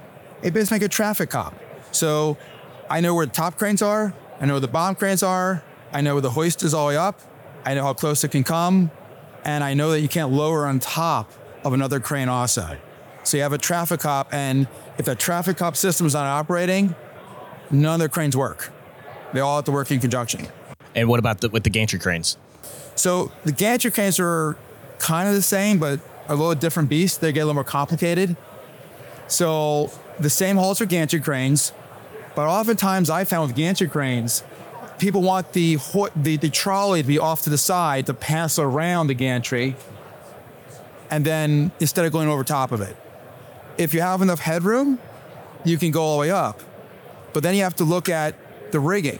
It 0.41 0.53
basically 0.53 0.75
like 0.75 0.85
a 0.85 0.89
traffic 0.89 1.29
cop. 1.29 1.55
So 1.97 2.37
I 2.89 3.01
know 3.01 3.15
where 3.15 3.25
the 3.25 3.31
top 3.31 3.57
cranes 3.57 3.81
are. 3.81 4.13
I 4.39 4.45
know 4.45 4.53
where 4.53 4.61
the 4.61 4.67
bottom 4.67 4.95
cranes 4.95 5.23
are. 5.23 5.63
I 5.91 6.01
know 6.01 6.15
where 6.15 6.21
the 6.21 6.31
hoist 6.31 6.63
is 6.63 6.73
all 6.73 6.87
the 6.87 6.93
way 6.93 6.97
up. 6.97 7.19
I 7.65 7.73
know 7.73 7.83
how 7.83 7.93
close 7.93 8.23
it 8.23 8.31
can 8.31 8.43
come. 8.43 8.91
And 9.43 9.63
I 9.63 9.73
know 9.73 9.91
that 9.91 10.01
you 10.01 10.07
can't 10.07 10.31
lower 10.31 10.65
on 10.65 10.79
top 10.79 11.31
of 11.63 11.73
another 11.73 11.99
crane 11.99 12.29
also. 12.29 12.77
So 13.23 13.37
you 13.37 13.43
have 13.43 13.53
a 13.53 13.57
traffic 13.57 13.99
cop, 13.99 14.33
and 14.33 14.67
if 14.97 15.05
that 15.05 15.19
traffic 15.19 15.57
cop 15.57 15.75
system 15.75 16.07
is 16.07 16.13
not 16.13 16.25
operating, 16.25 16.95
none 17.69 17.95
of 17.95 18.05
the 18.05 18.09
cranes 18.09 18.37
work. 18.37 18.71
They 19.33 19.41
all 19.41 19.57
have 19.57 19.65
to 19.65 19.71
work 19.73 19.91
in 19.91 19.99
conjunction. 19.99 20.47
And 20.95 21.09
what 21.09 21.19
about 21.19 21.41
the, 21.41 21.49
with 21.49 21.63
the 21.63 21.69
gantry 21.69 21.99
cranes? 21.99 22.37
So 22.95 23.31
the 23.43 23.51
gantry 23.51 23.91
cranes 23.91 24.17
are 24.19 24.57
kind 24.99 25.27
of 25.27 25.35
the 25.35 25.41
same, 25.41 25.77
but 25.77 25.99
a 26.29 26.35
little 26.35 26.55
different 26.55 26.87
beast. 26.87 27.19
They 27.19 27.33
get 27.33 27.41
a 27.41 27.45
little 27.45 27.55
more 27.55 27.63
complicated. 27.65 28.37
So 29.27 29.91
the 30.19 30.29
same 30.29 30.55
halts 30.55 30.79
for 30.79 30.85
gantry 30.85 31.19
cranes, 31.19 31.73
but 32.37 32.45
oftentimes 32.45 33.09
I 33.09 33.23
found 33.23 33.47
with 33.47 33.57
gantry 33.57 33.87
cranes, 33.87 34.43
people 34.99 35.23
want 35.23 35.53
the, 35.53 35.79
the 36.15 36.37
the 36.37 36.51
trolley 36.51 37.01
to 37.01 37.07
be 37.07 37.17
off 37.17 37.41
to 37.45 37.49
the 37.49 37.57
side 37.57 38.05
to 38.05 38.13
pass 38.13 38.59
around 38.59 39.07
the 39.07 39.15
gantry, 39.15 39.75
and 41.09 41.25
then 41.25 41.71
instead 41.79 42.05
of 42.05 42.11
going 42.11 42.27
over 42.27 42.43
top 42.43 42.71
of 42.71 42.79
it. 42.79 42.95
If 43.79 43.91
you 43.95 44.01
have 44.01 44.21
enough 44.21 44.39
headroom, 44.39 44.99
you 45.65 45.79
can 45.79 45.89
go 45.89 46.03
all 46.03 46.17
the 46.17 46.21
way 46.21 46.29
up, 46.29 46.61
but 47.33 47.41
then 47.41 47.55
you 47.55 47.63
have 47.63 47.75
to 47.77 47.83
look 47.83 48.07
at 48.07 48.35
the 48.71 48.79
rigging. 48.79 49.17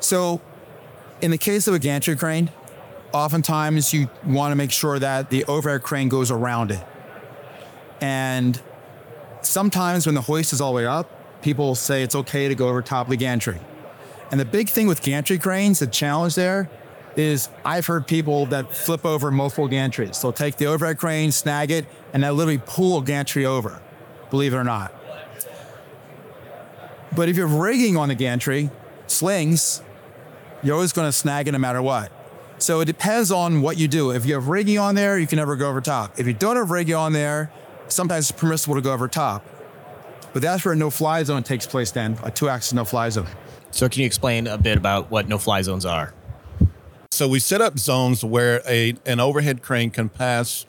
So 0.00 0.42
in 1.22 1.30
the 1.30 1.38
case 1.38 1.66
of 1.66 1.72
a 1.72 1.78
gantry 1.78 2.16
crane, 2.16 2.50
oftentimes 3.14 3.94
you 3.94 4.10
want 4.26 4.52
to 4.52 4.56
make 4.56 4.72
sure 4.72 4.98
that 4.98 5.30
the 5.30 5.46
overhead 5.46 5.84
crane 5.84 6.10
goes 6.10 6.30
around 6.30 6.70
it. 6.70 6.84
And 8.02 8.60
sometimes 9.40 10.04
when 10.04 10.14
the 10.14 10.20
hoist 10.20 10.52
is 10.52 10.60
all 10.60 10.72
the 10.72 10.76
way 10.76 10.86
up, 10.86 11.21
people 11.42 11.74
say 11.74 12.02
it's 12.02 12.14
okay 12.14 12.48
to 12.48 12.54
go 12.54 12.68
over 12.68 12.82
top 12.82 13.06
of 13.06 13.10
the 13.10 13.16
gantry. 13.16 13.58
And 14.30 14.40
the 14.40 14.44
big 14.44 14.68
thing 14.68 14.86
with 14.86 15.02
gantry 15.02 15.38
cranes, 15.38 15.80
the 15.80 15.86
challenge 15.86 16.34
there 16.34 16.70
is 17.16 17.50
I've 17.64 17.86
heard 17.86 18.06
people 18.06 18.46
that 18.46 18.74
flip 18.74 19.04
over 19.04 19.30
multiple 19.30 19.68
gantries. 19.68 20.22
They'll 20.22 20.32
take 20.32 20.56
the 20.56 20.66
overhead 20.66 20.98
crane, 20.98 21.32
snag 21.32 21.70
it, 21.70 21.86
and 22.12 22.22
they'll 22.22 22.32
literally 22.32 22.62
pull 22.64 22.98
a 22.98 23.04
gantry 23.04 23.44
over, 23.44 23.82
believe 24.30 24.54
it 24.54 24.56
or 24.56 24.64
not. 24.64 24.94
But 27.14 27.28
if 27.28 27.36
you're 27.36 27.46
rigging 27.46 27.98
on 27.98 28.08
the 28.08 28.14
gantry, 28.14 28.70
slings, 29.06 29.82
you're 30.62 30.74
always 30.74 30.94
going 30.94 31.08
to 31.08 31.12
snag 31.12 31.48
it 31.48 31.52
no 31.52 31.58
matter 31.58 31.82
what. 31.82 32.10
So 32.58 32.80
it 32.80 32.86
depends 32.86 33.30
on 33.30 33.60
what 33.60 33.76
you 33.76 33.88
do. 33.88 34.12
If 34.12 34.24
you 34.24 34.34
have 34.34 34.48
rigging 34.48 34.78
on 34.78 34.94
there, 34.94 35.18
you 35.18 35.26
can 35.26 35.36
never 35.36 35.56
go 35.56 35.68
over 35.68 35.80
top. 35.80 36.18
If 36.18 36.26
you 36.26 36.32
don't 36.32 36.56
have 36.56 36.70
rigging 36.70 36.94
on 36.94 37.12
there, 37.12 37.50
sometimes 37.88 38.30
it's 38.30 38.40
permissible 38.40 38.76
to 38.76 38.80
go 38.80 38.92
over 38.92 39.08
top. 39.08 39.44
But 40.32 40.42
that's 40.42 40.64
where 40.64 40.74
a 40.74 40.76
no 40.76 40.90
fly 40.90 41.22
zone 41.22 41.42
takes 41.42 41.66
place 41.66 41.90
then, 41.90 42.18
a 42.22 42.30
two 42.30 42.48
axis 42.48 42.72
no 42.72 42.84
fly 42.84 43.08
zone. 43.10 43.28
So 43.70 43.88
can 43.88 44.00
you 44.00 44.06
explain 44.06 44.46
a 44.46 44.58
bit 44.58 44.76
about 44.76 45.10
what 45.10 45.28
no-fly 45.28 45.62
zones 45.62 45.86
are? 45.86 46.12
So 47.10 47.26
we 47.26 47.38
set 47.38 47.60
up 47.60 47.78
zones 47.78 48.22
where 48.24 48.62
a 48.68 48.94
an 49.06 49.18
overhead 49.20 49.62
crane 49.62 49.90
can 49.90 50.08
pass 50.08 50.66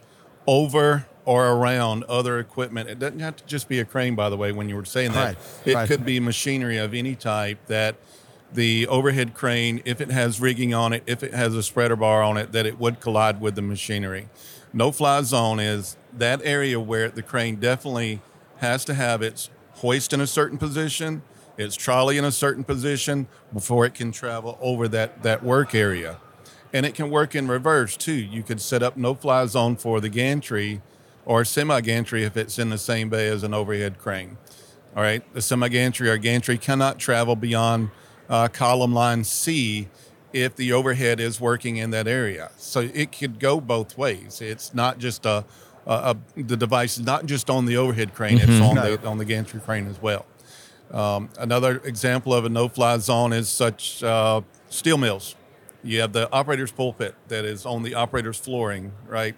over 0.48 1.06
or 1.26 1.48
around 1.48 2.04
other 2.06 2.40
equipment. 2.40 2.90
It 2.90 3.00
doesn't 3.00 3.20
have 3.20 3.36
to 3.38 3.46
just 3.46 3.70
be 3.70 3.80
a 3.80 3.86
crane, 3.86 4.16
by 4.16 4.30
the 4.30 4.38
way. 4.38 4.52
When 4.52 4.68
you 4.70 4.76
were 4.76 4.86
saying 4.86 5.14
that, 5.14 5.36
Right, 5.36 5.38
it 5.66 5.76
right. 5.76 5.88
could 5.88 6.06
be 6.06 6.20
machinery 6.20 6.78
of 6.78 6.94
any 6.94 7.16
type 7.16 7.60
that 7.68 7.96
the 8.52 8.88
overhead 8.88 9.34
crane, 9.34 9.82
if 9.86 10.00
it 10.02 10.12
has 10.12 10.40
rigging 10.40 10.74
on 10.74 10.94
it, 10.94 11.04
if 11.08 11.24
it 11.24 11.34
has 11.34 11.56
a 11.56 11.64
spreader 11.64 11.96
bar 11.96 12.22
on 12.22 12.38
it, 12.38 12.52
that 12.52 12.66
it 12.66 12.78
would 12.78 13.00
collide 13.00 13.42
with 13.42 13.56
the 13.56 13.62
machinery. 13.62 14.28
No 14.74 14.92
fly 14.92 15.22
zone 15.22 15.60
is 15.60 15.96
that 16.12 16.42
area 16.44 16.80
where 16.80 17.10
the 17.10 17.22
crane 17.24 17.56
definitely 17.56 18.22
has 18.64 18.86
to 18.86 18.94
have 18.94 19.22
its 19.22 19.50
hoist 19.74 20.14
in 20.14 20.22
a 20.22 20.26
certain 20.26 20.58
position, 20.58 21.22
its 21.58 21.76
trolley 21.76 22.18
in 22.18 22.24
a 22.24 22.32
certain 22.32 22.64
position 22.64 23.28
before 23.52 23.86
it 23.86 23.94
can 23.94 24.14
travel 24.14 24.58
over 24.62 24.88
that, 24.88 25.22
that 25.22 25.44
work 25.44 25.76
area. 25.76 26.18
And 26.72 26.86
it 26.86 26.96
can 26.96 27.10
work 27.10 27.36
in 27.36 27.50
reverse 27.50 27.98
too. 27.98 28.14
You 28.14 28.42
could 28.42 28.62
set 28.62 28.82
up 28.82 28.96
no 28.96 29.16
fly 29.16 29.46
zone 29.48 29.76
for 29.76 30.00
the 30.00 30.08
gantry 30.08 30.82
or 31.26 31.44
semi 31.44 31.82
gantry 31.82 32.24
if 32.24 32.38
it's 32.38 32.58
in 32.58 32.70
the 32.70 32.78
same 32.78 33.10
bay 33.10 33.28
as 33.28 33.44
an 33.44 33.54
overhead 33.54 34.00
crane. 34.00 34.38
All 34.96 35.04
right, 35.04 35.22
the 35.34 35.42
semi 35.42 35.68
gantry 35.68 36.10
or 36.10 36.18
gantry 36.18 36.58
cannot 36.58 37.00
travel 37.00 37.36
beyond 37.36 37.92
uh, 38.30 38.48
column 38.48 38.94
line 38.94 39.26
C 39.26 39.90
if 40.32 40.56
the 40.56 40.72
overhead 40.72 41.20
is 41.20 41.42
working 41.42 41.76
in 41.78 41.92
that 41.92 42.08
area. 42.08 42.50
So 42.58 42.80
it 42.80 43.12
could 43.12 43.40
go 43.40 43.60
both 43.60 43.98
ways. 43.98 44.42
It's 44.42 44.74
not 44.74 45.00
just 45.00 45.26
a, 45.26 45.44
a, 45.86 46.16
a 46.38 46.42
the 46.42 46.58
device 46.58 46.98
is 46.98 47.06
not 47.06 47.26
just 47.26 47.50
on 47.50 47.66
the 47.66 47.78
overhead 47.78 48.14
crane; 48.14 48.38
it's 48.40 48.62
on 48.62 48.76
the 48.76 49.08
on 49.08 49.18
the 49.18 49.26
gantry 49.26 49.60
crane 49.60 49.88
as 49.88 50.02
well. 50.02 50.26
Um, 50.92 51.30
another 51.40 51.82
example 51.86 52.34
of 52.34 52.46
a 52.46 52.50
no-fly 52.50 53.00
zone 53.00 53.34
is 53.34 53.50
such 53.50 54.04
uh, 54.04 54.42
steel 54.70 54.98
mills. 54.98 55.36
You 55.84 56.02
have 56.02 56.14
the 56.14 56.32
operator's 56.32 56.72
pulpit 56.72 57.16
that 57.30 57.46
is 57.46 57.66
on 57.66 57.84
the 57.84 57.96
operator's 57.96 58.38
flooring, 58.38 58.94
right? 59.08 59.36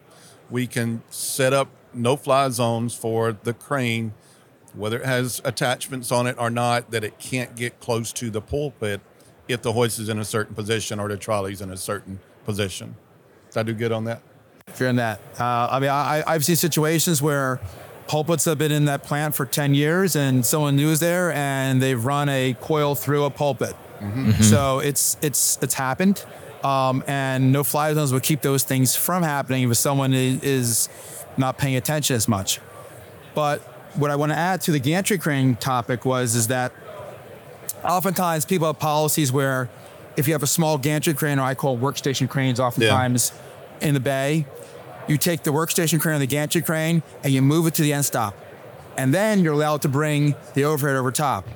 We 0.49 0.67
can 0.67 1.01
set 1.09 1.53
up 1.53 1.69
no-fly 1.93 2.49
zones 2.49 2.93
for 2.93 3.31
the 3.31 3.53
crane, 3.53 4.13
whether 4.73 4.99
it 4.99 5.05
has 5.05 5.41
attachments 5.45 6.11
on 6.11 6.27
it 6.27 6.35
or 6.37 6.49
not, 6.49 6.91
that 6.91 7.03
it 7.03 7.19
can't 7.19 7.55
get 7.55 7.79
close 7.79 8.11
to 8.13 8.29
the 8.29 8.41
pulpit 8.41 9.01
if 9.47 9.61
the 9.61 9.73
hoist 9.73 9.97
is 9.97 10.09
in 10.09 10.19
a 10.19 10.25
certain 10.25 10.55
position 10.55 10.99
or 10.99 11.07
the 11.07 11.17
trolley's 11.17 11.61
in 11.61 11.71
a 11.71 11.77
certain 11.77 12.19
position. 12.43 12.95
Did 13.51 13.59
I 13.59 13.63
do 13.63 13.73
good 13.73 13.91
on 13.91 14.03
that? 14.05 14.21
If 14.67 14.79
you're 14.79 14.89
in 14.89 14.95
that, 14.95 15.19
uh, 15.39 15.67
I 15.71 15.79
mean, 15.79 15.89
I, 15.91 16.23
I've 16.25 16.43
seen 16.43 16.55
situations 16.55 17.21
where 17.21 17.59
pulpits 18.07 18.45
have 18.45 18.57
been 18.57 18.71
in 18.71 18.85
that 18.85 19.03
plant 19.03 19.35
for 19.35 19.45
10 19.45 19.75
years 19.75 20.15
and 20.15 20.45
someone 20.45 20.75
new 20.75 20.89
is 20.89 20.99
there 20.99 21.31
and 21.31 21.81
they've 21.81 22.03
run 22.03 22.29
a 22.29 22.55
coil 22.59 22.95
through 22.95 23.25
a 23.25 23.29
pulpit. 23.29 23.75
So 24.43 24.79
it's 24.79 25.17
it's 25.21 25.57
it's 25.61 25.73
happened, 25.73 26.23
um, 26.63 27.03
and 27.07 27.51
no 27.53 27.63
fly 27.63 27.93
zones 27.93 28.11
will 28.11 28.19
keep 28.19 28.41
those 28.41 28.63
things 28.63 28.95
from 28.95 29.23
happening 29.23 29.67
if 29.69 29.77
someone 29.77 30.13
is 30.13 30.89
not 31.37 31.57
paying 31.57 31.75
attention 31.77 32.15
as 32.17 32.27
much. 32.27 32.59
But 33.33 33.61
what 33.95 34.11
I 34.11 34.15
want 34.17 34.33
to 34.33 34.37
add 34.37 34.61
to 34.61 34.71
the 34.71 34.79
gantry 34.79 35.17
crane 35.17 35.55
topic 35.55 36.05
was 36.05 36.35
is 36.35 36.47
that 36.47 36.73
oftentimes 37.83 38.45
people 38.45 38.67
have 38.67 38.77
policies 38.77 39.31
where 39.31 39.69
if 40.17 40.27
you 40.27 40.33
have 40.33 40.43
a 40.43 40.47
small 40.47 40.77
gantry 40.77 41.13
crane, 41.13 41.39
or 41.39 41.43
I 41.43 41.55
call 41.55 41.77
workstation 41.77 42.29
cranes, 42.29 42.59
oftentimes 42.59 43.31
in 43.85 43.93
the 43.93 43.99
bay, 43.99 44.45
you 45.07 45.17
take 45.17 45.43
the 45.43 45.51
workstation 45.51 45.99
crane 46.01 46.15
or 46.15 46.19
the 46.19 46.27
gantry 46.27 46.61
crane 46.61 47.03
and 47.23 47.31
you 47.31 47.41
move 47.41 47.67
it 47.67 47.75
to 47.75 47.83
the 47.83 47.93
end 47.93 48.05
stop, 48.05 48.35
and 48.97 49.13
then 49.13 49.43
you're 49.43 49.53
allowed 49.53 49.81
to 49.83 49.87
bring 49.89 50.35
the 50.55 50.63
overhead 50.65 50.97
over 50.97 51.11
top. 51.11 51.47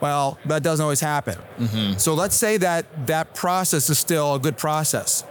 Well, 0.00 0.38
that 0.46 0.62
doesn't 0.62 0.82
always 0.82 1.00
happen. 1.00 1.36
So 1.98 2.14
let's 2.14 2.34
say 2.34 2.56
that 2.56 3.06
that 3.06 3.34
process 3.34 3.90
is 3.90 3.98
still 3.98 4.34
a 4.34 4.38
good 4.38 4.56
process. 4.56 5.24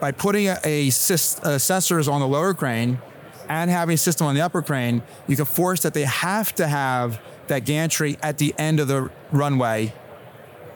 By 0.00 0.10
putting 0.12 0.48
a, 0.48 0.58
a, 0.64 0.88
sys- 0.88 1.38
uh, 1.44 1.58
sensors 1.58 2.10
on 2.10 2.20
the 2.20 2.26
lower 2.26 2.52
crane 2.54 2.98
and 3.48 3.70
having 3.70 3.94
a 3.94 3.98
system 3.98 4.26
on 4.26 4.34
the 4.34 4.40
upper 4.40 4.62
crane, 4.62 5.02
you 5.28 5.36
can 5.36 5.44
force 5.44 5.82
that 5.82 5.94
they 5.94 6.04
have 6.04 6.52
to 6.56 6.66
have 6.66 7.20
that 7.46 7.64
gantry 7.64 8.16
at 8.22 8.38
the 8.38 8.52
end 8.58 8.80
of 8.80 8.88
the 8.88 9.10
runway 9.30 9.92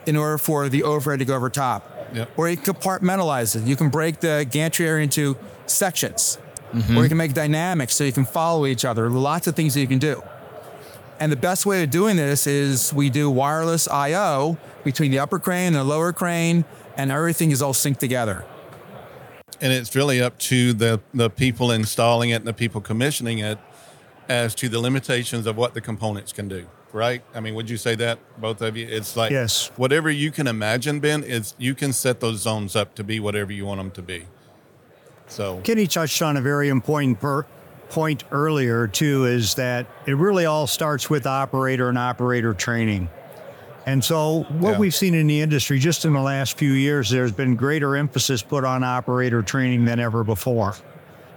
in 0.05 0.15
order 0.15 0.37
for 0.37 0.69
the 0.69 0.83
overhead 0.83 1.19
to 1.19 1.25
go 1.25 1.35
over 1.35 1.49
top. 1.49 1.91
Yep. 2.13 2.29
Or 2.37 2.49
you 2.49 2.57
compartmentalize 2.57 3.55
it. 3.55 3.67
You 3.67 3.75
can 3.75 3.89
break 3.89 4.19
the 4.19 4.47
gantry 4.49 4.87
area 4.87 5.03
into 5.03 5.37
sections. 5.65 6.37
Mm-hmm. 6.73 6.97
Or 6.97 7.03
you 7.03 7.09
can 7.09 7.17
make 7.17 7.33
dynamics 7.33 7.95
so 7.95 8.03
you 8.03 8.11
can 8.11 8.25
follow 8.25 8.65
each 8.65 8.85
other. 8.85 9.09
Lots 9.09 9.47
of 9.47 9.55
things 9.55 9.73
that 9.73 9.81
you 9.81 9.87
can 9.87 9.99
do. 9.99 10.21
And 11.19 11.31
the 11.31 11.37
best 11.37 11.65
way 11.65 11.83
of 11.83 11.89
doing 11.89 12.17
this 12.17 12.45
is 12.45 12.93
we 12.93 13.09
do 13.09 13.29
wireless 13.29 13.87
I/O 13.87 14.57
between 14.83 15.11
the 15.11 15.19
upper 15.19 15.39
crane 15.39 15.67
and 15.67 15.75
the 15.77 15.83
lower 15.83 16.11
crane, 16.11 16.65
and 16.97 17.11
everything 17.11 17.51
is 17.51 17.61
all 17.61 17.73
synced 17.73 17.99
together. 17.99 18.45
And 19.61 19.71
it's 19.71 19.95
really 19.95 20.21
up 20.21 20.37
to 20.39 20.73
the, 20.73 20.99
the 21.13 21.29
people 21.29 21.71
installing 21.71 22.31
it 22.31 22.35
and 22.35 22.47
the 22.47 22.53
people 22.53 22.81
commissioning 22.81 23.39
it 23.39 23.57
as 24.27 24.53
to 24.55 24.67
the 24.67 24.79
limitations 24.79 25.45
of 25.45 25.55
what 25.55 25.73
the 25.73 25.81
components 25.81 26.33
can 26.33 26.49
do, 26.49 26.67
right? 26.95 27.21
I 27.35 27.41
mean, 27.41 27.53
would 27.55 27.69
you 27.69 27.75
say 27.77 27.93
that, 27.95 28.17
both 28.39 28.61
of 28.61 28.77
you? 28.77 28.87
It's 28.89 29.17
like 29.17 29.29
Yes. 29.31 29.69
whatever 29.75 30.09
you 30.09 30.31
can 30.31 30.47
imagine, 30.47 31.01
Ben, 31.01 31.23
is 31.23 31.53
you 31.57 31.75
can 31.75 31.91
set 31.91 32.21
those 32.21 32.41
zones 32.41 32.73
up 32.75 32.95
to 32.95 33.03
be 33.03 33.19
whatever 33.19 33.51
you 33.51 33.65
want 33.65 33.79
them 33.79 33.91
to 33.91 34.01
be. 34.01 34.25
So 35.27 35.59
Kenny 35.63 35.87
touched 35.87 36.21
on 36.21 36.37
a 36.37 36.41
very 36.41 36.69
important 36.69 37.19
per- 37.19 37.45
point 37.89 38.23
earlier 38.31 38.87
too 38.87 39.25
is 39.25 39.55
that 39.55 39.85
it 40.07 40.15
really 40.15 40.45
all 40.45 40.67
starts 40.67 41.09
with 41.09 41.27
operator 41.27 41.89
and 41.89 41.97
operator 41.97 42.53
training. 42.53 43.09
And 43.85 44.03
so 44.03 44.43
what 44.57 44.71
Yeah. 44.73 44.77
we've 44.79 44.95
seen 44.95 45.13
in 45.13 45.27
the 45.27 45.41
industry 45.41 45.77
just 45.79 46.05
in 46.05 46.13
the 46.13 46.21
last 46.21 46.57
few 46.57 46.71
years 46.71 47.09
there's 47.09 47.31
been 47.31 47.55
greater 47.55 47.95
emphasis 47.95 48.41
put 48.41 48.63
on 48.63 48.83
operator 48.83 49.41
training 49.43 49.85
than 49.85 49.99
ever 49.99 50.23
before. 50.23 50.75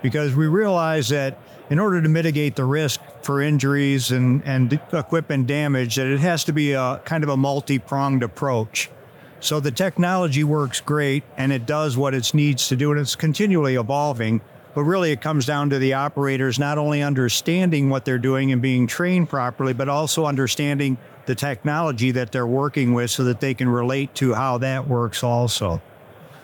Because 0.03 0.35
we 0.35 0.47
realize 0.47 1.09
that 1.09 1.39
in 1.71 1.79
order 1.79 2.01
to 2.01 2.09
mitigate 2.09 2.57
the 2.57 2.65
risk 2.65 3.01
for 3.23 3.43
injuries 3.43 4.11
and, 4.11 4.43
and 4.45 4.73
equipment 4.93 5.47
damage 5.47 5.97
that 5.97 6.07
it 6.07 6.21
has 6.21 6.45
to 6.45 6.53
be 6.53 6.73
a 6.73 7.01
kind 7.05 7.23
of 7.25 7.31
a 7.31 7.37
multi-pronged 7.37 8.23
approach. 8.23 8.91
So 9.41 9.61
the 9.61 9.71
technology 9.71 10.45
works 10.45 10.81
great 10.81 11.25
and 11.37 11.53
it 11.53 11.67
does 11.67 11.97
what 11.97 12.15
it 12.15 12.33
needs 12.35 12.69
to 12.69 12.77
do 12.77 12.91
and 12.91 13.01
it's 13.01 13.15
continually 13.15 13.77
evolving. 13.77 14.41
But 14.75 14.85
really, 14.85 15.11
it 15.11 15.21
comes 15.21 15.45
down 15.45 15.71
to 15.71 15.79
the 15.79 15.95
operators 15.95 16.59
not 16.59 16.79
only 16.79 17.03
understanding 17.03 17.91
what 17.91 18.05
they're 18.05 18.19
doing 18.19 18.53
and 18.53 18.63
being 18.63 18.87
trained 18.87 19.29
properly, 19.29 19.73
but 19.73 19.89
also 19.89 20.27
understanding 20.27 20.99
the 21.27 21.35
technology 21.35 22.11
that 22.13 22.33
they're 22.33 22.47
working 22.47 22.95
with 22.95 23.11
so 23.11 23.25
that 23.25 23.41
they 23.41 23.55
can 23.55 23.69
relate 23.69 24.15
to 24.17 24.35
how 24.35 24.59
that 24.59 24.87
works 24.87 25.23
also. 25.23 25.81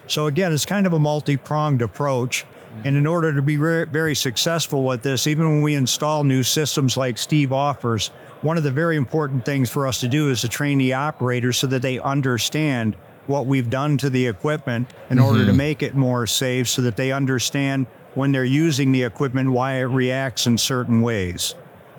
So 0.06 0.26
again, 0.26 0.52
it's 0.52 0.66
kind 0.66 0.86
of 0.86 0.92
a 0.92 0.98
multi-pronged 0.98 1.80
approach. 1.80 2.44
And 2.84 2.96
in 2.96 3.06
order 3.06 3.32
to 3.32 3.42
be 3.42 3.56
very, 3.56 3.86
very 3.86 4.14
successful 4.14 4.84
with 4.84 5.02
this, 5.02 5.26
even 5.26 5.48
when 5.48 5.62
we 5.62 5.74
install 5.74 6.24
new 6.24 6.42
systems 6.42 6.96
like 6.96 7.16
Steve 7.18 7.52
offers, 7.52 8.08
one 8.42 8.58
of 8.58 8.62
the 8.62 8.70
very 8.70 8.96
important 8.96 9.44
things 9.44 9.70
for 9.70 9.86
us 9.86 10.00
to 10.00 10.08
do 10.08 10.30
is 10.30 10.40
to 10.42 10.48
train 10.48 10.78
the 10.78 10.94
operators 10.94 11.56
so 11.56 11.66
that 11.68 11.82
they 11.82 11.98
understand 11.98 12.96
what 13.26 13.46
we've 13.46 13.70
done 13.70 13.96
to 13.98 14.10
the 14.10 14.26
equipment 14.26 14.90
in 15.08 15.18
order 15.18 15.40
to 15.40 15.46
mm-hmm. 15.46 15.56
make 15.56 15.82
it 15.82 15.94
more 15.94 16.26
safe 16.26 16.68
so 16.68 16.82
that 16.82 16.96
they 16.96 17.12
understand 17.12 17.86
when 18.14 18.32
they're 18.32 18.44
using 18.44 18.92
the 18.92 19.02
equipment 19.02 19.50
why 19.50 19.74
it 19.74 19.84
reacts 19.84 20.46
in 20.46 20.58
certain 20.58 21.00
ways. 21.00 21.54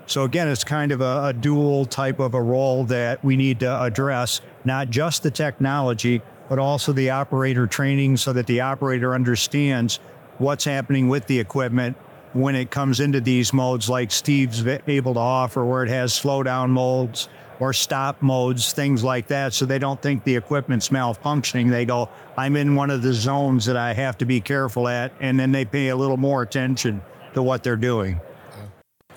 So 0.08 0.24
again, 0.24 0.48
it's 0.48 0.64
kind 0.64 0.92
of 0.92 1.02
a, 1.02 1.28
a 1.28 1.34
dual 1.34 1.86
type 1.86 2.20
of 2.20 2.36
a 2.36 2.42
role 2.42 2.84
that 2.86 3.24
we 3.24 3.36
need 3.36 3.60
to 3.62 3.84
address, 3.84 4.42
not 4.64 4.90
just 4.90 5.24
the 5.24 5.32
technology, 5.32 6.22
but 6.48 6.60
also 6.60 6.94
the 6.94 7.10
operator 7.10 7.66
training 7.66 8.18
so 8.18 8.32
that 8.34 8.46
the 8.46 8.62
operator 8.62 9.16
understands 9.16 10.00
what's 10.38 10.66
happening 10.66 11.08
with 11.08 11.26
the 11.28 11.40
equipment 11.40 11.98
when 12.34 12.56
it 12.56 12.70
comes 12.70 13.00
into 13.00 13.22
these 13.22 13.54
modes 13.54 13.90
like 13.90 14.12
Steve's 14.12 14.66
able 14.88 15.14
to 15.14 15.20
offer, 15.20 15.64
where 15.64 15.84
it 15.84 15.90
has 15.90 16.14
slow 16.14 16.44
down 16.44 16.70
modes 16.70 17.30
or 17.62 17.72
stop 17.72 18.22
modes, 18.22 18.74
things 18.74 19.04
like 19.04 19.28
that. 19.28 19.54
So 19.54 19.66
they 19.66 19.80
don't 19.80 20.02
think 20.02 20.26
the 20.26 20.36
equipment's 20.36 20.90
malfunctioning. 20.90 21.70
They 21.70 21.86
go, 21.86 22.10
I'm 22.38 22.58
in 22.58 22.76
one 22.76 22.90
of 22.90 23.02
the 23.02 23.14
zones 23.14 23.66
that 23.66 23.78
I 23.78 23.94
have 23.94 24.18
to 24.18 24.26
be 24.26 24.42
careful 24.42 24.90
at. 24.90 25.14
And 25.22 25.40
then 25.40 25.54
they 25.54 25.64
pay 25.64 25.88
a 25.88 25.96
little 25.96 26.18
more 26.18 26.42
attention 26.42 27.02
to 27.34 27.42
what 27.42 27.64
they're 27.64 27.78
doing. 27.78 28.20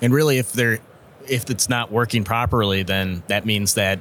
And 0.00 0.12
really, 0.12 0.38
if 0.38 0.52
they're 0.52 0.78
if 1.26 1.50
it's 1.50 1.68
not 1.68 1.92
working 1.92 2.24
properly, 2.24 2.82
then 2.82 3.22
that 3.26 3.44
means 3.44 3.74
that 3.74 3.98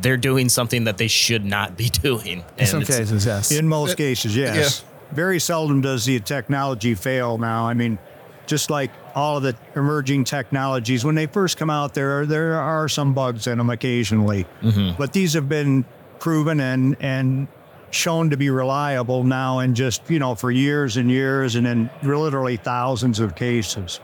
they're 0.00 0.16
doing 0.16 0.48
something 0.48 0.84
that 0.84 0.96
they 0.96 1.08
should 1.08 1.44
not 1.44 1.76
be 1.76 1.88
doing. 2.02 2.44
In 2.56 2.66
some 2.66 2.84
cases, 2.84 3.26
yes. 3.26 3.50
In 3.50 3.66
most 3.66 3.96
cases, 3.96 4.36
yes. 4.36 4.84
Very 5.12 5.40
seldom 5.40 5.80
does 5.80 6.04
the 6.04 6.20
technology 6.20 6.94
fail 6.94 7.38
now. 7.38 7.66
I 7.66 7.74
mean, 7.74 7.98
just 8.46 8.70
like 8.70 8.90
all 9.14 9.36
of 9.36 9.42
the 9.42 9.56
emerging 9.76 10.24
technologies, 10.24 11.04
when 11.04 11.14
they 11.14 11.26
first 11.26 11.56
come 11.56 11.70
out, 11.70 11.94
there 11.94 12.26
there 12.26 12.60
are 12.60 12.88
some 12.88 13.14
bugs 13.14 13.46
in 13.46 13.58
them 13.58 13.70
occasionally, 13.70 14.46
mm-hmm. 14.62 14.96
but 14.98 15.12
these 15.12 15.34
have 15.34 15.48
been 15.48 15.84
proven 16.18 16.60
and 16.60 16.96
and 17.00 17.48
shown 17.90 18.30
to 18.30 18.36
be 18.36 18.50
reliable 18.50 19.24
now, 19.24 19.60
and 19.60 19.76
just 19.76 20.10
you 20.10 20.18
know 20.18 20.34
for 20.34 20.50
years 20.50 20.96
and 20.96 21.10
years, 21.10 21.54
and 21.54 21.66
in 21.66 21.90
literally 22.02 22.56
thousands 22.56 23.20
of 23.20 23.34
cases. 23.34 24.00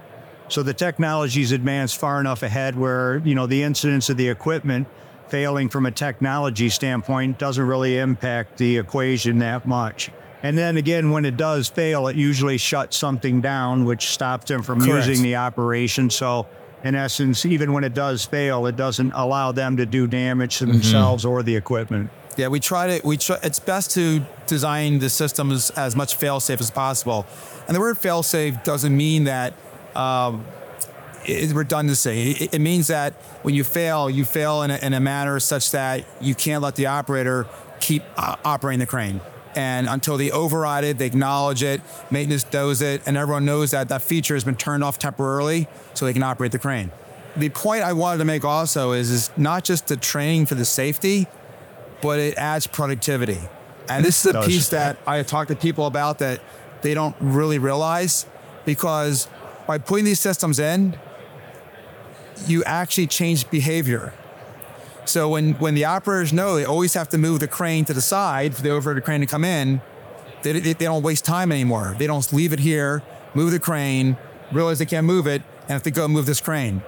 So 0.48 0.62
the 0.62 0.74
technology's 0.74 1.52
advanced 1.52 1.98
far 1.98 2.20
enough 2.20 2.42
ahead 2.42 2.76
where, 2.76 3.18
you 3.24 3.34
know, 3.34 3.46
the 3.46 3.62
incidence 3.62 4.10
of 4.10 4.16
the 4.16 4.28
equipment 4.28 4.86
failing 5.28 5.68
from 5.68 5.86
a 5.86 5.90
technology 5.90 6.68
standpoint 6.68 7.38
doesn't 7.38 7.66
really 7.66 7.98
impact 7.98 8.58
the 8.58 8.76
equation 8.76 9.38
that 9.38 9.66
much. 9.66 10.10
And 10.44 10.58
then 10.58 10.76
again, 10.76 11.10
when 11.10 11.24
it 11.24 11.38
does 11.38 11.68
fail, 11.68 12.06
it 12.06 12.16
usually 12.16 12.58
shuts 12.58 12.98
something 12.98 13.40
down, 13.40 13.86
which 13.86 14.10
stops 14.10 14.44
them 14.44 14.62
from 14.62 14.78
Correct. 14.78 15.08
using 15.08 15.24
the 15.24 15.36
operation. 15.36 16.10
So 16.10 16.46
in 16.84 16.94
essence, 16.94 17.46
even 17.46 17.72
when 17.72 17.82
it 17.82 17.94
does 17.94 18.26
fail, 18.26 18.66
it 18.66 18.76
doesn't 18.76 19.12
allow 19.12 19.52
them 19.52 19.78
to 19.78 19.86
do 19.86 20.06
damage 20.06 20.58
to 20.58 20.66
themselves 20.66 21.24
or 21.24 21.42
the 21.42 21.56
equipment. 21.56 22.10
Yeah, 22.36 22.48
we 22.48 22.60
try 22.60 22.98
to. 22.98 23.06
We 23.06 23.16
try, 23.16 23.38
it's 23.42 23.58
best 23.58 23.92
to 23.92 24.20
design 24.46 24.98
the 24.98 25.08
systems 25.08 25.70
as 25.70 25.96
much 25.96 26.16
fail-safe 26.16 26.60
as 26.60 26.70
possible. 26.70 27.24
And 27.66 27.74
the 27.74 27.80
word 27.80 27.96
fail-safe 27.96 28.62
doesn't 28.64 28.94
mean 28.94 29.24
that 29.24 29.54
um, 29.94 30.44
it's 31.24 31.54
redundancy. 31.54 32.32
It, 32.32 32.54
it 32.54 32.58
means 32.60 32.88
that 32.88 33.14
when 33.42 33.54
you 33.54 33.64
fail, 33.64 34.10
you 34.10 34.26
fail 34.26 34.62
in 34.62 34.70
a, 34.70 34.76
in 34.76 34.92
a 34.92 35.00
manner 35.00 35.40
such 35.40 35.70
that 35.70 36.04
you 36.20 36.34
can't 36.34 36.62
let 36.62 36.74
the 36.74 36.84
operator 36.84 37.46
keep 37.80 38.02
uh, 38.18 38.36
operating 38.44 38.80
the 38.80 38.86
crane. 38.86 39.22
And 39.56 39.88
until 39.88 40.16
they 40.16 40.30
override 40.30 40.84
it, 40.84 40.98
they 40.98 41.06
acknowledge 41.06 41.62
it, 41.62 41.80
maintenance 42.10 42.44
knows 42.52 42.82
it, 42.82 43.02
and 43.06 43.16
everyone 43.16 43.44
knows 43.44 43.70
that 43.70 43.88
that 43.88 44.02
feature 44.02 44.34
has 44.34 44.44
been 44.44 44.56
turned 44.56 44.82
off 44.82 44.98
temporarily 44.98 45.68
so 45.94 46.06
they 46.06 46.12
can 46.12 46.22
operate 46.24 46.52
the 46.52 46.58
crane. 46.58 46.90
The 47.36 47.48
point 47.50 47.82
I 47.82 47.92
wanted 47.92 48.18
to 48.18 48.24
make 48.24 48.44
also 48.44 48.92
is, 48.92 49.10
is 49.10 49.30
not 49.36 49.64
just 49.64 49.86
the 49.86 49.96
training 49.96 50.46
for 50.46 50.54
the 50.54 50.64
safety, 50.64 51.26
but 52.02 52.18
it 52.18 52.36
adds 52.36 52.66
productivity. 52.66 53.40
And 53.88 54.04
this 54.04 54.24
is 54.24 54.30
a 54.30 54.32
Does. 54.34 54.46
piece 54.46 54.68
that 54.70 54.98
I 55.06 55.22
talk 55.22 55.48
to 55.48 55.56
people 55.56 55.86
about 55.86 56.18
that 56.18 56.40
they 56.82 56.94
don't 56.94 57.16
really 57.20 57.58
realize 57.58 58.26
because 58.64 59.28
by 59.66 59.78
putting 59.78 60.04
these 60.04 60.20
systems 60.20 60.58
in, 60.58 60.96
you 62.46 62.64
actually 62.64 63.06
change 63.06 63.48
behavior. 63.50 64.12
So 65.04 65.28
when, 65.28 65.52
when 65.54 65.74
the 65.74 65.84
operators 65.84 66.32
know 66.32 66.56
they 66.56 66.64
always 66.64 66.94
have 66.94 67.08
to 67.10 67.18
move 67.18 67.40
the 67.40 67.48
crane 67.48 67.84
to 67.86 67.94
the 67.94 68.00
side 68.00 68.54
for 68.54 68.62
the 68.62 68.70
overhead 68.70 69.04
crane 69.04 69.20
to 69.20 69.26
come 69.26 69.44
in, 69.44 69.80
they, 70.42 70.52
they, 70.52 70.72
they 70.72 70.84
don't 70.84 71.02
waste 71.02 71.24
time 71.24 71.52
anymore. 71.52 71.94
They 71.98 72.06
don't 72.06 72.32
leave 72.32 72.52
it 72.52 72.60
here, 72.60 73.02
move 73.34 73.50
the 73.50 73.58
crane, 73.58 74.16
realize 74.52 74.78
they 74.78 74.86
can't 74.86 75.06
move 75.06 75.26
it, 75.26 75.42
and 75.62 75.70
have 75.70 75.82
to 75.84 75.90
go 75.90 76.08
move 76.08 76.26
this 76.26 76.40
crane. 76.40 76.82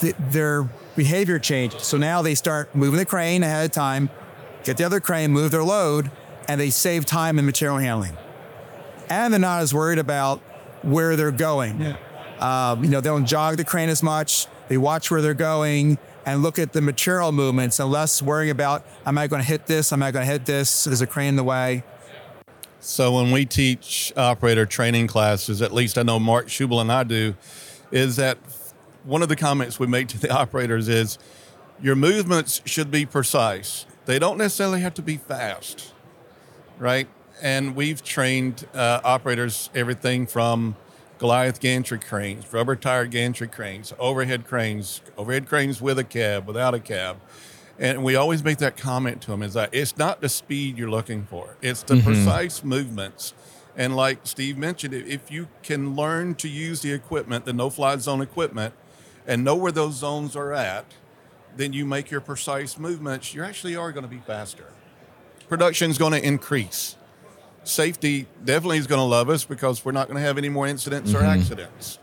Th- 0.00 0.14
their 0.18 0.68
behavior 0.96 1.38
changes. 1.38 1.84
So 1.84 1.96
now 1.96 2.22
they 2.22 2.34
start 2.34 2.74
moving 2.74 2.98
the 2.98 3.06
crane 3.06 3.42
ahead 3.42 3.66
of 3.66 3.72
time, 3.72 4.10
get 4.64 4.76
the 4.76 4.84
other 4.84 5.00
crane, 5.00 5.30
move 5.30 5.50
their 5.50 5.64
load, 5.64 6.10
and 6.48 6.60
they 6.60 6.70
save 6.70 7.04
time 7.04 7.38
in 7.38 7.46
material 7.46 7.78
handling. 7.78 8.16
And 9.08 9.32
they're 9.32 9.40
not 9.40 9.60
as 9.60 9.74
worried 9.74 9.98
about 9.98 10.40
where 10.82 11.16
they're 11.16 11.30
going. 11.30 11.96
Um, 12.40 12.82
you 12.82 12.90
know, 12.90 13.00
they 13.00 13.08
don't 13.08 13.26
jog 13.26 13.56
the 13.56 13.64
crane 13.64 13.88
as 13.88 14.02
much. 14.02 14.46
They 14.68 14.76
watch 14.76 15.10
where 15.10 15.20
they're 15.20 15.34
going 15.34 15.98
and 16.24 16.42
look 16.42 16.58
at 16.58 16.72
the 16.72 16.80
material 16.80 17.32
movements 17.32 17.78
and 17.80 17.90
less 17.90 18.22
worrying 18.22 18.50
about, 18.50 18.84
am 19.06 19.18
I 19.18 19.26
going 19.26 19.42
to 19.42 19.48
hit 19.48 19.66
this? 19.66 19.92
Am 19.92 20.02
I 20.02 20.10
going 20.10 20.26
to 20.26 20.32
hit 20.32 20.46
this? 20.46 20.86
Is 20.86 21.00
a 21.00 21.06
crane 21.06 21.30
in 21.30 21.36
the 21.36 21.44
way? 21.44 21.82
So 22.80 23.12
when 23.12 23.30
we 23.30 23.46
teach 23.46 24.12
operator 24.16 24.66
training 24.66 25.06
classes, 25.06 25.62
at 25.62 25.72
least 25.72 25.96
I 25.96 26.02
know 26.02 26.18
Mark 26.18 26.48
Shubel 26.48 26.80
and 26.80 26.90
I 26.90 27.04
do, 27.04 27.34
is 27.92 28.16
that 28.16 28.38
one 29.04 29.22
of 29.22 29.28
the 29.28 29.36
comments 29.36 29.78
we 29.78 29.86
make 29.86 30.08
to 30.08 30.18
the 30.18 30.30
operators 30.34 30.88
is 30.88 31.18
your 31.80 31.94
movements 31.94 32.60
should 32.64 32.90
be 32.90 33.06
precise. 33.06 33.86
They 34.06 34.18
don't 34.18 34.38
necessarily 34.38 34.80
have 34.80 34.94
to 34.94 35.02
be 35.02 35.16
fast, 35.16 35.92
right? 36.78 37.08
And 37.40 37.76
we've 37.76 38.02
trained 38.02 38.66
uh, 38.74 39.00
operators 39.04 39.70
everything 39.74 40.26
from 40.26 40.76
Goliath 41.22 41.60
gantry 41.60 42.00
cranes, 42.00 42.52
rubber 42.52 42.74
tire 42.74 43.06
gantry 43.06 43.46
cranes, 43.46 43.94
overhead 44.00 44.44
cranes, 44.44 45.02
overhead 45.16 45.48
cranes 45.48 45.80
with 45.80 45.96
a 46.00 46.02
cab, 46.02 46.48
without 46.48 46.74
a 46.74 46.80
cab. 46.80 47.20
And 47.78 48.02
we 48.02 48.16
always 48.16 48.42
make 48.42 48.58
that 48.58 48.76
comment 48.76 49.22
to 49.22 49.30
them 49.30 49.40
is 49.40 49.54
that 49.54 49.72
it's 49.72 49.96
not 49.96 50.20
the 50.20 50.28
speed 50.28 50.76
you're 50.76 50.90
looking 50.90 51.24
for, 51.26 51.56
it's 51.62 51.84
the 51.84 51.94
mm-hmm. 51.94 52.06
precise 52.06 52.64
movements. 52.64 53.34
And 53.76 53.94
like 53.94 54.18
Steve 54.24 54.58
mentioned, 54.58 54.94
if- 54.94 55.06
if 55.06 55.30
you 55.30 55.46
can 55.62 55.94
learn 55.94 56.34
to 56.34 56.48
use 56.48 56.82
the 56.82 56.92
equipment, 56.92 57.44
the 57.44 57.52
no 57.52 57.70
fly 57.70 57.96
zone 57.98 58.20
equipment, 58.20 58.74
and 59.24 59.44
know 59.44 59.54
where 59.54 59.70
those 59.70 59.94
zones 59.94 60.34
are 60.34 60.52
at, 60.52 60.86
then 61.56 61.72
you 61.72 61.86
make 61.86 62.10
your 62.10 62.20
precise 62.20 62.80
movements, 62.80 63.32
you 63.32 63.44
actually 63.44 63.76
are 63.76 63.92
going 63.92 64.02
to 64.02 64.10
be 64.10 64.22
faster. 64.26 64.72
Production 65.48 65.88
is 65.88 65.98
going 65.98 66.14
to 66.14 66.26
increase. 66.26 66.96
Safety 67.64 68.26
definitely 68.44 68.78
is 68.78 68.86
going 68.86 68.98
to 68.98 69.04
love 69.04 69.28
us 69.28 69.44
because 69.44 69.84
we're 69.84 69.92
not 69.92 70.08
going 70.08 70.16
to 70.16 70.26
have 70.26 70.38
any 70.38 70.48
more 70.48 70.66
incidents 70.66 71.14
or 71.14 71.22
accidents. 71.22 71.98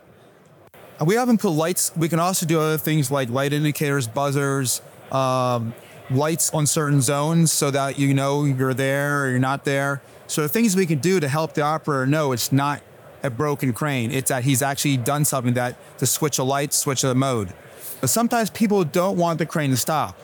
We 1.06 1.16
haven't 1.16 1.40
put 1.40 1.52
lights. 1.52 1.92
We 1.96 2.10
can 2.10 2.20
also 2.20 2.46
do 2.46 2.60
other 2.60 2.78
things 2.78 3.12
like 3.12 3.30
light 3.30 3.54
indicators, 3.54 4.08
buzzers, 4.08 4.82
um, 5.12 5.74
lights 6.10 6.54
on 6.54 6.66
certain 6.66 7.02
zones 7.02 7.52
so 7.52 7.72
that 7.72 8.00
you 8.00 8.14
know 8.14 8.44
you're 8.46 8.74
there 8.74 9.24
or 9.24 9.30
you're 9.30 9.40
not 9.40 9.66
there. 9.66 10.02
So 10.28 10.48
things 10.48 10.76
we 10.76 10.86
can 10.86 11.00
do 11.00 11.20
to 11.20 11.28
help 11.28 11.54
the 11.54 11.62
operator 11.62 12.06
know 12.06 12.32
it's 12.32 12.52
not 12.52 12.82
a 13.24 13.30
broken 13.30 13.74
crane. 13.74 14.12
It's 14.12 14.30
that 14.30 14.44
he's 14.44 14.62
actually 14.62 14.98
done 14.98 15.26
something 15.26 15.54
that 15.56 15.76
to 16.00 16.06
switch 16.06 16.38
a 16.38 16.44
light, 16.44 16.74
switch 16.74 17.04
a 17.04 17.14
mode. 17.14 17.54
But 18.02 18.10
sometimes 18.10 18.50
people 18.50 18.84
don't 18.84 19.18
want 19.18 19.40
the 19.40 19.46
crane 19.46 19.72
to 19.72 19.78
stop. 19.78 20.20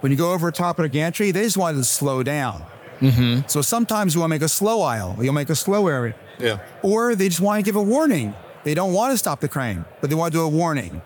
When 0.00 0.10
you 0.10 0.16
go 0.16 0.32
over 0.32 0.50
top 0.50 0.78
of 0.78 0.84
the 0.84 0.88
gantry, 0.88 1.30
they 1.30 1.42
just 1.42 1.56
want 1.56 1.76
it 1.76 1.80
to 1.80 1.84
slow 1.84 2.22
down. 2.22 2.64
Mm-hmm. 3.00 3.48
So 3.48 3.62
sometimes 3.62 4.14
you 4.14 4.20
want 4.20 4.30
to 4.30 4.34
make 4.34 4.42
a 4.42 4.48
slow 4.48 4.82
aisle. 4.82 5.16
You'll 5.20 5.32
make 5.32 5.50
a 5.50 5.54
slow 5.54 5.88
area. 5.88 6.14
Yeah. 6.38 6.58
Or 6.82 7.14
they 7.14 7.28
just 7.28 7.40
want 7.40 7.58
to 7.58 7.62
give 7.62 7.76
a 7.76 7.82
warning. 7.82 8.34
They 8.64 8.74
don't 8.74 8.92
want 8.92 9.12
to 9.12 9.18
stop 9.18 9.40
the 9.40 9.48
crane, 9.48 9.84
but 10.00 10.10
they 10.10 10.16
want 10.16 10.32
to 10.32 10.38
do 10.38 10.42
a 10.42 10.48
warning. 10.48 11.02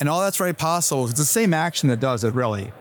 And 0.00 0.08
all 0.08 0.20
that's 0.20 0.36
very 0.36 0.54
possible. 0.54 1.04
It's 1.06 1.18
the 1.18 1.24
same 1.24 1.54
action 1.54 1.88
that 1.88 2.00
does 2.00 2.22
it, 2.22 2.34
really. 2.34 2.72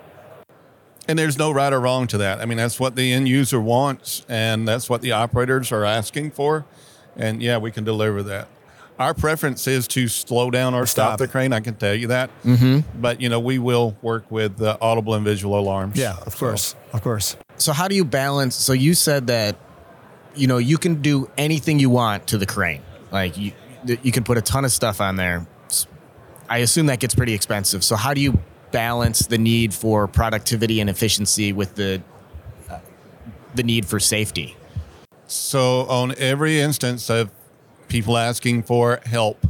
And 1.08 1.18
there's 1.18 1.38
no 1.38 1.52
right 1.52 1.72
or 1.72 1.80
wrong 1.80 2.08
to 2.08 2.18
that. 2.18 2.42
I 2.42 2.46
mean, 2.46 2.58
that's 2.58 2.80
what 2.80 2.96
the 2.96 3.14
end 3.14 3.30
user 3.30 3.62
wants, 3.62 4.26
and 4.28 4.68
that's 4.68 4.90
what 4.90 5.02
the 5.02 5.14
operators 5.14 5.72
are 5.72 5.86
asking 5.86 6.32
for. 6.32 6.66
And 7.16 7.42
yeah, 7.42 7.58
we 7.58 7.72
can 7.72 7.86
deliver 7.86 8.22
that. 8.24 8.50
Our 9.00 9.14
preference 9.14 9.68
is 9.68 9.88
to 9.90 10.08
slow 10.08 10.50
down 10.50 10.74
or 10.74 10.88
stop, 10.88 11.10
Stop. 11.10 11.20
the 11.20 11.28
crane. 11.28 11.54
I 11.54 11.60
can 11.60 11.76
tell 11.76 11.94
you 11.94 12.08
that. 12.08 12.30
Mm-hmm. 12.44 13.00
But 13.00 13.22
you 13.22 13.30
know, 13.30 13.40
we 13.40 13.60
will 13.60 13.96
work 14.02 14.30
with 14.32 14.62
uh, 14.62 14.78
audible 14.82 15.14
and 15.14 15.24
visual 15.24 15.58
alarms. 15.60 15.98
Yeah, 15.98 16.18
of 16.26 16.36
course. 16.36 16.76
Of 16.94 17.04
course. 17.04 17.38
So 17.58 17.74
how 17.74 17.88
do 17.88 17.96
you 17.96 18.06
balance? 18.06 18.56
So 18.56 18.74
you 18.74 18.94
said 18.96 19.28
that 19.28 19.56
you 20.36 20.48
know 20.48 20.58
you 20.58 20.78
can 20.78 21.02
do 21.02 21.30
anything 21.38 21.80
you 21.80 21.90
want 21.90 22.28
to 22.28 22.38
the 22.38 22.48
crane. 22.48 22.82
Like 23.12 23.38
you 23.38 23.52
you 23.86 24.12
can 24.12 24.24
put 24.24 24.38
a 24.38 24.42
ton 24.42 24.66
of 24.66 24.72
stuff 24.72 25.00
on 25.00 25.16
there. 25.16 25.46
I 26.50 26.60
assume 26.60 26.88
that 26.88 27.00
gets 27.00 27.14
pretty 27.14 27.34
expensive. 27.34 27.84
So 27.84 27.96
how 27.96 28.14
do 28.14 28.22
you 28.22 28.40
balance 28.72 29.28
the 29.28 29.38
need 29.38 29.74
for 29.74 30.08
productivity 30.08 30.80
and 30.80 30.90
efficiency 30.90 31.54
with 31.54 31.76
the 31.76 32.02
uh, 32.70 32.80
the 33.54 33.64
need 33.64 33.86
for 33.86 34.00
safety? 34.00 34.56
So 35.28 35.82
on 35.88 36.16
every 36.18 36.60
instance 36.62 37.10
of 37.10 37.30
people 37.88 38.18
asking 38.18 38.64
for 38.64 39.00
help 39.06 39.46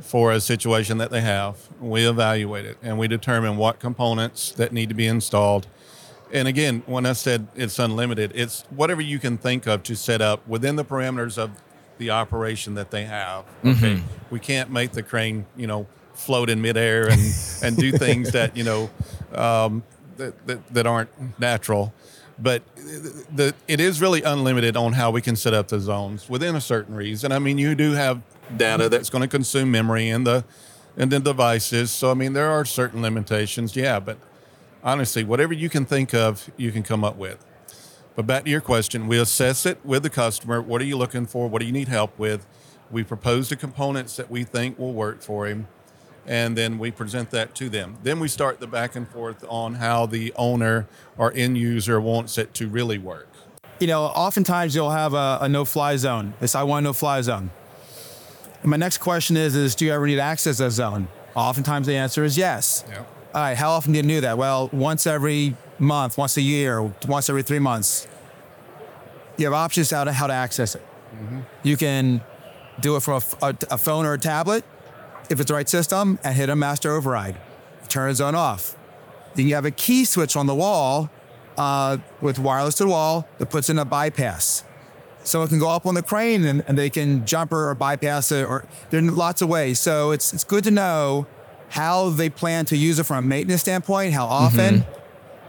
for 0.00 0.32
a 0.32 0.40
situation 0.40 0.98
that 0.98 1.10
they 1.10 1.20
have, 1.20 1.68
we 1.80 2.08
evaluate 2.08 2.64
it 2.64 2.78
and 2.82 2.98
we 2.98 3.08
determine 3.08 3.56
what 3.56 3.80
components 3.80 4.52
that 4.52 4.72
need 4.72 4.88
to 4.88 4.94
be 4.94 5.06
installed. 5.06 5.66
And 6.32 6.46
again, 6.46 6.82
when 6.86 7.06
I 7.06 7.14
said 7.14 7.48
it's 7.56 7.78
unlimited, 7.78 8.32
it's 8.34 8.64
whatever 8.70 9.00
you 9.00 9.18
can 9.18 9.38
think 9.38 9.66
of 9.66 9.82
to 9.84 9.96
set 9.96 10.20
up 10.20 10.46
within 10.46 10.76
the 10.76 10.84
parameters 10.84 11.38
of 11.38 11.50
the 11.96 12.10
operation 12.10 12.74
that 12.74 12.90
they 12.90 13.04
have. 13.04 13.44
Okay. 13.64 14.02
We 14.30 14.38
can't 14.38 14.70
make 14.70 14.92
the 14.92 15.02
crane, 15.02 15.46
you 15.56 15.66
know, 15.66 15.86
float 16.14 16.50
in 16.50 16.60
midair 16.60 17.08
and, 17.08 17.20
and 17.62 17.76
do 17.76 17.92
things 17.92 18.32
that, 18.32 18.56
you 18.56 18.64
know, 18.64 18.90
um, 19.32 19.82
that, 20.16 20.46
that, 20.46 20.74
that 20.74 20.86
aren't 20.86 21.10
natural. 21.40 21.92
But 22.40 22.62
the, 22.76 23.54
it 23.66 23.80
is 23.80 24.00
really 24.00 24.22
unlimited 24.22 24.76
on 24.76 24.92
how 24.92 25.10
we 25.10 25.20
can 25.20 25.34
set 25.34 25.54
up 25.54 25.68
the 25.68 25.80
zones 25.80 26.28
within 26.28 26.54
a 26.54 26.60
certain 26.60 26.94
reason. 26.94 27.32
I 27.32 27.40
mean, 27.40 27.58
you 27.58 27.74
do 27.74 27.92
have 27.92 28.22
data 28.56 28.88
that's 28.88 29.10
going 29.10 29.22
to 29.22 29.28
consume 29.28 29.70
memory 29.70 30.08
in 30.08 30.24
the 30.24 30.44
in 30.96 31.08
the 31.08 31.20
devices. 31.20 31.90
So 31.90 32.10
I 32.10 32.14
mean, 32.14 32.32
there 32.34 32.48
are 32.50 32.64
certain 32.64 33.02
limitations. 33.02 33.74
Yeah, 33.74 33.98
but 33.98 34.18
honestly, 34.84 35.24
whatever 35.24 35.52
you 35.52 35.68
can 35.68 35.84
think 35.84 36.14
of, 36.14 36.50
you 36.56 36.70
can 36.70 36.82
come 36.82 37.04
up 37.04 37.16
with. 37.16 37.44
But 38.14 38.26
back 38.26 38.44
to 38.44 38.50
your 38.50 38.60
question, 38.60 39.06
we 39.06 39.18
assess 39.18 39.64
it 39.64 39.78
with 39.84 40.02
the 40.02 40.10
customer. 40.10 40.60
What 40.60 40.80
are 40.82 40.84
you 40.84 40.96
looking 40.96 41.26
for? 41.26 41.48
What 41.48 41.60
do 41.60 41.66
you 41.66 41.72
need 41.72 41.88
help 41.88 42.18
with? 42.18 42.46
We 42.90 43.04
propose 43.04 43.48
the 43.48 43.56
components 43.56 44.16
that 44.16 44.30
we 44.30 44.44
think 44.44 44.78
will 44.78 44.92
work 44.92 45.22
for 45.22 45.46
him, 45.46 45.68
and 46.28 46.56
then 46.56 46.78
we 46.78 46.90
present 46.90 47.30
that 47.30 47.54
to 47.54 47.70
them. 47.70 47.96
Then 48.02 48.20
we 48.20 48.28
start 48.28 48.60
the 48.60 48.66
back 48.66 48.94
and 48.94 49.08
forth 49.08 49.44
on 49.48 49.76
how 49.76 50.04
the 50.04 50.32
owner 50.36 50.86
or 51.16 51.32
end 51.34 51.56
user 51.56 51.98
wants 52.00 52.36
it 52.36 52.52
to 52.54 52.68
really 52.68 52.98
work. 52.98 53.28
You 53.80 53.86
know, 53.86 54.04
oftentimes 54.04 54.74
you'll 54.74 54.90
have 54.90 55.14
a, 55.14 55.38
a 55.40 55.48
no-fly 55.48 55.96
zone. 55.96 56.34
It's 56.40 56.54
I 56.54 56.64
want 56.64 56.84
a 56.84 56.88
no-fly 56.88 57.22
zone. 57.22 57.50
And 58.60 58.70
my 58.70 58.76
next 58.76 58.98
question 58.98 59.36
is, 59.38 59.56
is 59.56 59.74
do 59.74 59.86
you 59.86 59.92
ever 59.92 60.06
need 60.06 60.16
to 60.16 60.20
access 60.20 60.58
that 60.58 60.72
zone? 60.72 61.08
Oftentimes 61.34 61.86
the 61.86 61.96
answer 61.96 62.24
is 62.24 62.36
yes. 62.36 62.84
Yeah. 62.88 63.04
All 63.34 63.42
right, 63.42 63.56
how 63.56 63.70
often 63.70 63.92
do 63.92 63.98
you 63.98 64.02
do 64.02 64.20
that? 64.20 64.36
Well, 64.36 64.68
once 64.72 65.06
every 65.06 65.56
month, 65.78 66.18
once 66.18 66.36
a 66.36 66.42
year, 66.42 66.82
once 67.06 67.30
every 67.30 67.42
three 67.42 67.58
months. 67.58 68.06
You 69.36 69.46
have 69.46 69.54
options 69.54 69.90
how 69.90 70.04
to 70.04 70.12
how 70.12 70.26
to 70.26 70.32
access 70.32 70.74
it. 70.74 70.82
Mm-hmm. 71.14 71.40
You 71.62 71.76
can 71.76 72.20
do 72.80 72.96
it 72.96 73.02
from 73.02 73.22
a 73.70 73.78
phone 73.78 74.04
or 74.04 74.14
a 74.14 74.18
tablet, 74.18 74.64
if 75.30 75.40
it's 75.40 75.48
the 75.48 75.54
right 75.54 75.68
system, 75.68 76.18
and 76.24 76.34
hit 76.34 76.48
a 76.48 76.56
master 76.56 76.92
override. 76.92 77.36
Turn 77.88 78.08
the 78.10 78.14
zone 78.14 78.34
off. 78.34 78.76
Then 79.34 79.46
you 79.46 79.54
have 79.54 79.64
a 79.64 79.70
key 79.70 80.04
switch 80.04 80.36
on 80.36 80.46
the 80.46 80.54
wall 80.54 81.10
uh, 81.56 81.98
with 82.20 82.38
wireless 82.38 82.76
to 82.76 82.84
the 82.84 82.90
wall 82.90 83.28
that 83.38 83.50
puts 83.50 83.70
in 83.70 83.78
a 83.78 83.84
bypass. 83.84 84.64
Someone 85.22 85.48
can 85.48 85.58
go 85.58 85.68
up 85.68 85.84
on 85.84 85.94
the 85.94 86.02
crane 86.02 86.44
and, 86.44 86.64
and 86.66 86.78
they 86.78 86.88
can 86.88 87.26
jumper 87.26 87.68
or 87.68 87.74
bypass 87.74 88.32
it, 88.32 88.48
or 88.48 88.66
there 88.90 89.00
are 89.00 89.10
lots 89.10 89.42
of 89.42 89.48
ways. 89.48 89.78
So 89.78 90.12
it's 90.12 90.32
it's 90.32 90.44
good 90.44 90.64
to 90.64 90.70
know 90.70 91.26
how 91.70 92.08
they 92.08 92.30
plan 92.30 92.64
to 92.66 92.76
use 92.76 92.98
it 92.98 93.04
from 93.04 93.24
a 93.24 93.28
maintenance 93.28 93.60
standpoint, 93.60 94.14
how 94.14 94.26
often, 94.26 94.86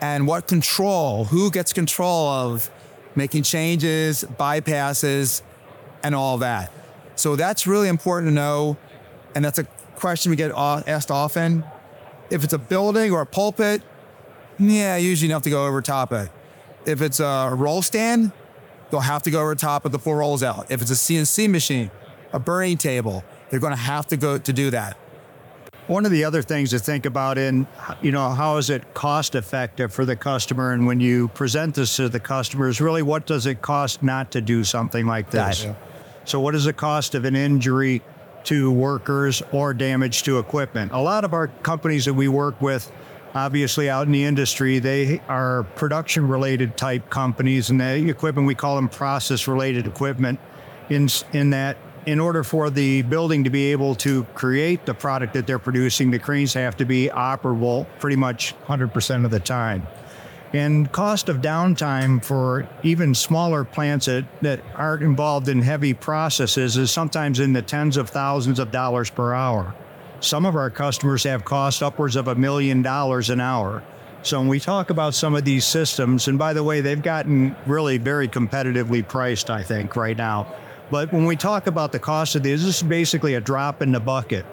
and 0.01 0.27
what 0.27 0.47
control, 0.47 1.25
who 1.25 1.49
gets 1.49 1.71
control 1.71 2.27
of 2.27 2.69
making 3.15 3.43
changes, 3.43 4.25
bypasses, 4.37 5.41
and 6.03 6.13
all 6.13 6.37
that. 6.39 6.71
So 7.15 7.35
that's 7.35 7.65
really 7.67 7.87
important 7.87 8.29
to 8.29 8.33
know, 8.33 8.77
and 9.35 9.43
that's 9.43 9.59
a 9.59 9.63
question 9.95 10.29
we 10.29 10.35
get 10.35 10.51
asked 10.51 11.11
often. 11.11 11.63
If 12.29 12.43
it's 12.43 12.53
a 12.53 12.57
building 12.57 13.11
or 13.11 13.21
a 13.21 13.25
pulpit, 13.25 13.81
yeah, 14.57 14.97
usually 14.97 15.27
you 15.27 15.33
have 15.33 15.43
to 15.43 15.49
go 15.49 15.65
over 15.65 15.81
top 15.81 16.11
of 16.11 16.25
it. 16.25 16.31
If 16.85 17.01
it's 17.01 17.19
a 17.19 17.51
roll 17.53 17.81
stand, 17.81 18.31
they'll 18.89 18.99
have 18.99 19.23
to 19.23 19.31
go 19.31 19.41
over 19.41 19.55
top 19.55 19.85
of 19.85 19.91
the 19.91 19.99
four 19.99 20.17
rolls 20.17 20.43
out. 20.43 20.71
If 20.71 20.81
it's 20.81 20.91
a 20.91 20.95
CNC 20.95 21.49
machine, 21.49 21.91
a 22.33 22.39
burning 22.39 22.77
table, 22.77 23.23
they're 23.49 23.59
going 23.59 23.73
to 23.73 23.77
have 23.77 24.07
to 24.07 24.17
go 24.17 24.37
to 24.37 24.53
do 24.53 24.69
that. 24.71 24.97
One 25.87 26.05
of 26.05 26.11
the 26.11 26.23
other 26.23 26.43
things 26.43 26.69
to 26.69 26.77
think 26.77 27.07
about 27.07 27.39
in, 27.39 27.65
you 28.01 28.11
know, 28.11 28.29
how 28.29 28.57
is 28.57 28.69
it 28.69 28.93
cost 28.93 29.33
effective 29.33 29.91
for 29.91 30.05
the 30.05 30.15
customer? 30.15 30.71
And 30.71 30.85
when 30.85 30.99
you 30.99 31.29
present 31.29 31.73
this 31.73 31.95
to 31.95 32.09
the 32.09 32.19
customer 32.19 32.67
is 32.67 32.79
really 32.79 33.01
what 33.01 33.25
does 33.25 33.47
it 33.47 33.61
cost 33.63 34.03
not 34.03 34.31
to 34.31 34.41
do 34.41 34.63
something 34.63 35.07
like 35.07 35.31
this? 35.31 35.65
So 36.25 36.39
what 36.39 36.53
is 36.53 36.65
the 36.65 36.73
cost 36.73 37.15
of 37.15 37.25
an 37.25 37.35
injury 37.35 38.03
to 38.45 38.71
workers 38.71 39.41
or 39.52 39.73
damage 39.73 40.23
to 40.23 40.39
equipment? 40.39 40.91
A 40.91 40.99
lot 40.99 41.23
of 41.23 41.34
our 41.34 41.47
companies 41.47 42.06
that 42.06 42.13
we 42.13 42.28
work 42.28 42.62
with, 42.62 42.91
obviously 43.34 43.89
out 43.89 44.06
in 44.08 44.12
the 44.12 44.23
industry, 44.23 44.80
they 44.80 45.21
are 45.28 45.63
production 45.75 46.28
related 46.28 46.78
type 46.78 47.10
companies 47.10 47.69
and 47.69 47.80
the 47.80 48.10
equipment, 48.10 48.47
we 48.47 48.56
call 48.56 48.75
them 48.75 48.89
process 48.89 49.47
related 49.47 49.88
equipment 49.88 50.39
in, 50.89 51.08
in 51.34 51.52
that 51.52 51.78
in 52.06 52.19
order 52.19 52.43
for 52.43 52.69
the 52.69 53.02
building 53.04 53.43
to 53.43 53.49
be 53.49 53.71
able 53.71 53.93
to 53.93 54.23
create 54.34 54.86
the 54.86 54.93
product 54.93 55.34
that 55.34 55.45
they're 55.45 55.60
producing, 55.60 56.10
the 56.10 56.19
cranes 56.19 56.54
have 56.54 56.78
to 56.78 56.86
be 56.86 57.10
operable 57.10 57.86
pretty 57.99 58.15
much 58.15 58.56
100% 58.65 59.25
of 59.25 59.32
the 59.32 59.39
time. 59.39 59.86
And 60.53 60.91
cost 60.91 61.29
of 61.29 61.38
downtime 61.38 62.23
for 62.23 62.67
even 62.81 63.13
smaller 63.13 63.63
plants 63.63 64.07
that, 64.07 64.25
that 64.41 64.62
aren't 64.73 65.03
involved 65.03 65.47
in 65.47 65.62
heavy 65.62 65.93
processes 65.93 66.75
is 66.75 66.89
sometimes 66.89 67.39
in 67.39 67.53
the 67.53 67.62
tens 67.62 67.97
of 67.97 68.09
thousands 68.09 68.57
of 68.57 68.71
dollars 68.71 69.12
per 69.12 69.33
hour. 69.33 69.75
Some 70.21 70.45
of 70.45 70.55
our 70.55 70.71
customers 70.71 71.23
have 71.23 71.45
cost 71.45 71.83
upwards 71.83 72.15
of 72.15 72.27
a 72.27 72.35
million 72.35 72.81
dollars 72.81 73.29
an 73.29 73.39
hour. 73.39 73.83
So 74.21 74.39
when 74.39 74.49
we 74.49 74.59
talk 74.59 74.89
about 74.89 75.13
some 75.13 75.35
of 75.35 75.45
these 75.45 75.65
systems, 75.65 76.27
and 76.27 76.38
by 76.38 76.53
the 76.53 76.63
way, 76.63 76.81
they've 76.81 77.01
gotten 77.01 77.55
really 77.65 77.97
very 77.97 78.27
competitively 78.27 79.07
priced, 79.07 79.49
I 79.49 79.63
think, 79.63 79.95
right 79.95 80.17
now. 80.17 80.53
But 80.91 81.13
when 81.13 81.25
we 81.25 81.35
talk 81.35 81.67
about 81.67 81.91
the 81.91 81.99
cost 81.99 82.35
of 82.35 82.43
these, 82.43 82.65
this 82.65 82.81
is 82.81 82.83
basically 82.83 83.35
a 83.35 83.41
drop 83.41 83.81
in 83.81 83.91
the 83.91 83.99
bucket. 83.99 84.45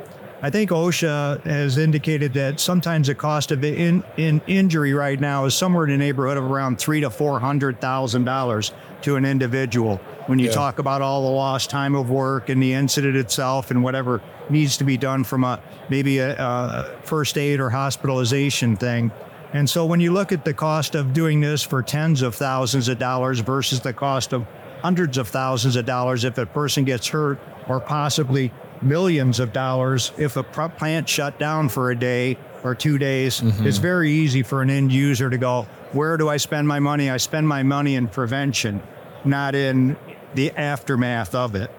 I 0.43 0.51
think 0.51 0.71
OSHA 0.71 1.43
has 1.45 1.79
indicated 1.79 2.35
that 2.35 2.61
sometimes 2.61 3.07
the 3.07 3.15
cost 3.15 3.53
of 3.53 3.65
in, 3.65 4.05
in 4.19 4.43
injury 4.47 4.93
right 4.93 5.19
now 5.19 5.47
is 5.47 5.55
somewhere 5.55 5.85
in 5.85 5.91
the 5.91 5.97
neighborhood 5.97 6.37
of 6.37 6.45
around 6.45 6.79
three 6.79 7.01
to 7.01 7.09
four 7.09 7.41
hundred 7.41 7.81
thousand 7.81 8.25
dollars 8.25 8.73
to 9.03 9.17
an 9.17 9.25
individual. 9.25 9.97
When 10.27 10.39
you 10.39 10.47
Yeah. 10.47 10.53
talk 10.53 10.79
about 10.79 11.01
all 11.01 11.23
the 11.23 11.35
lost 11.35 11.71
time 11.71 11.95
of 11.95 12.11
work 12.11 12.51
and 12.51 12.63
the 12.63 12.75
incident 12.75 13.17
itself 13.17 13.71
and 13.71 13.83
whatever 13.83 14.21
needs 14.51 14.77
to 14.77 14.85
be 14.85 14.99
done 14.99 15.25
from 15.25 15.43
a 15.43 15.59
maybe 15.89 16.19
a, 16.19 16.37
a 16.37 16.91
first 17.03 17.39
aid 17.39 17.59
or 17.59 17.71
hospitalization 17.71 18.77
thing. 18.77 19.11
And 19.55 19.71
so 19.71 19.87
when 19.87 20.01
you 20.01 20.13
look 20.13 20.33
at 20.33 20.45
the 20.45 20.53
cost 20.53 20.95
of 20.95 21.15
doing 21.15 21.41
this 21.41 21.63
for 21.63 21.83
tens 21.83 22.21
of 22.21 22.35
thousands 22.35 22.89
of 22.89 22.99
dollars 22.99 23.41
versus 23.41 23.81
the 23.81 23.93
cost 23.95 24.35
of 24.35 24.45
hundreds 24.83 25.17
of 25.17 25.29
thousands 25.29 25.77
of 25.77 25.87
dollars 25.87 26.25
if 26.25 26.37
a 26.37 26.45
person 26.45 26.85
gets 26.85 27.07
hurt 27.09 27.39
or 27.69 27.81
possibly 27.81 28.53
millions 28.83 29.41
of 29.41 29.53
dollars 29.53 30.13
if 30.19 30.37
a 30.37 30.43
plant 30.43 31.09
shut 31.09 31.39
down 31.39 31.69
for 31.69 31.91
a 31.91 31.97
day 31.97 32.37
or 32.63 32.75
two 32.75 32.99
days 32.99 33.41
mm-hmm. 33.41 33.67
it's 33.67 33.79
very 33.79 34.11
easy 34.11 34.43
for 34.43 34.63
an 34.63 34.71
end 34.71 34.93
user 34.93 35.31
to 35.31 35.39
go 35.39 35.63
where 35.93 36.17
do 36.17 36.29
i 36.29 36.37
spend 36.37 36.67
my 36.67 36.79
money 36.81 37.11
i 37.11 37.17
spend 37.17 37.47
my 37.47 37.63
money 37.63 37.95
in 37.95 38.07
prevention 38.09 38.83
not 39.25 39.55
in 39.55 39.97
the 40.35 40.51
aftermath 40.53 41.35
of 41.35 41.55
it 41.55 41.71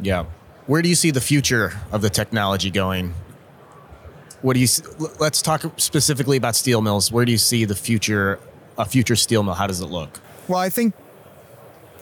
Yeah. 0.00 0.26
Where 0.66 0.82
do 0.82 0.88
you 0.88 0.94
see 0.94 1.10
the 1.12 1.20
future 1.20 1.72
of 1.92 2.02
the 2.02 2.10
technology 2.10 2.70
going? 2.70 3.14
What 4.42 4.54
do 4.54 4.60
you? 4.60 4.66
Let's 5.18 5.40
talk 5.40 5.62
specifically 5.78 6.36
about 6.36 6.56
steel 6.56 6.82
mills. 6.82 7.10
Where 7.10 7.24
do 7.24 7.32
you 7.32 7.38
see 7.38 7.64
the 7.64 7.74
future? 7.74 8.38
A 8.76 8.84
future 8.84 9.16
steel 9.16 9.42
mill. 9.42 9.54
How 9.54 9.66
does 9.66 9.80
it 9.80 9.86
look? 9.86 10.20
Well, 10.48 10.58
I 10.58 10.68
think 10.68 10.94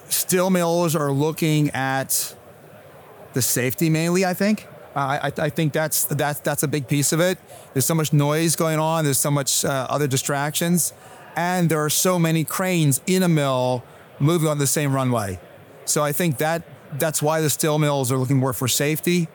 steel 0.08 0.50
mills 0.50 0.96
are 0.96 1.12
looking 1.12 1.70
at 1.70 2.34
the 3.35 3.42
safety 3.42 3.90
mainly. 3.90 4.25
I 4.25 4.35
think. 4.35 4.66
Uh, 4.97 5.18
I, 5.25 5.33
I 5.38 5.51
think 5.51 5.73
that's 5.73 6.05
that's 6.05 6.40
that's 6.40 6.62
a 6.62 6.68
big 6.68 6.87
piece 6.87 7.12
of 7.12 7.20
it. 7.20 7.38
There's 7.73 7.85
so 7.85 7.94
much 7.94 8.12
noise 8.12 8.55
going 8.55 8.79
on. 8.79 9.05
There's 9.05 9.18
so 9.18 9.31
much 9.31 9.64
uh, 9.64 9.87
other 9.90 10.07
distractions, 10.07 10.92
and 11.37 11.68
there 11.68 11.85
are 11.85 11.90
so 11.90 12.18
many 12.18 12.44
cranes 12.44 13.01
in 13.07 13.23
a 13.25 13.29
mill 13.29 13.83
moving 14.20 14.49
on 14.49 14.59
the 14.59 14.68
same 14.68 14.94
runway. 14.94 15.40
So 15.85 16.03
I 16.03 16.12
think 16.12 16.38
that 16.38 16.62
that's 16.92 17.20
why 17.20 17.40
the 17.40 17.51
steel 17.51 17.79
mills 17.79 18.12
are 18.12 18.16
looking 18.18 18.37
more 18.37 18.53
for 18.53 18.68
safety. 18.68 19.29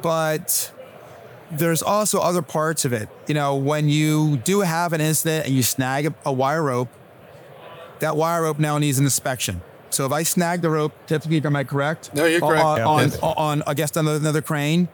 But 0.00 0.72
there's 1.50 1.82
also 1.82 2.20
other 2.20 2.42
parts 2.42 2.84
of 2.84 2.92
it. 2.92 3.08
You 3.26 3.34
know, 3.34 3.56
when 3.56 3.88
you 3.88 4.36
do 4.38 4.60
have 4.60 4.92
an 4.92 5.00
incident 5.00 5.46
and 5.46 5.54
you 5.54 5.62
snag 5.62 6.06
a, 6.06 6.14
a 6.24 6.32
wire 6.32 6.62
rope, 6.62 6.88
that 7.98 8.16
wire 8.16 8.42
rope 8.42 8.58
now 8.58 8.78
needs 8.78 8.98
an 8.98 9.04
inspection. 9.04 9.62
So 9.94 10.04
if 10.06 10.12
I 10.12 10.24
snag 10.24 10.60
the 10.60 10.70
rope, 10.70 10.92
typically, 11.06 11.40
am 11.44 11.54
I 11.56 11.62
correct? 11.64 12.12
No, 12.14 12.24
you're 12.24 12.40
correct. 12.40 12.64
On, 12.64 12.78
Yeah. 12.78 12.86
on, 12.86 13.00
Yes. 13.10 13.18
on, 13.22 13.62
against 13.66 13.96
another, 13.96 14.16
another 14.18 14.42
crane, 14.42 14.88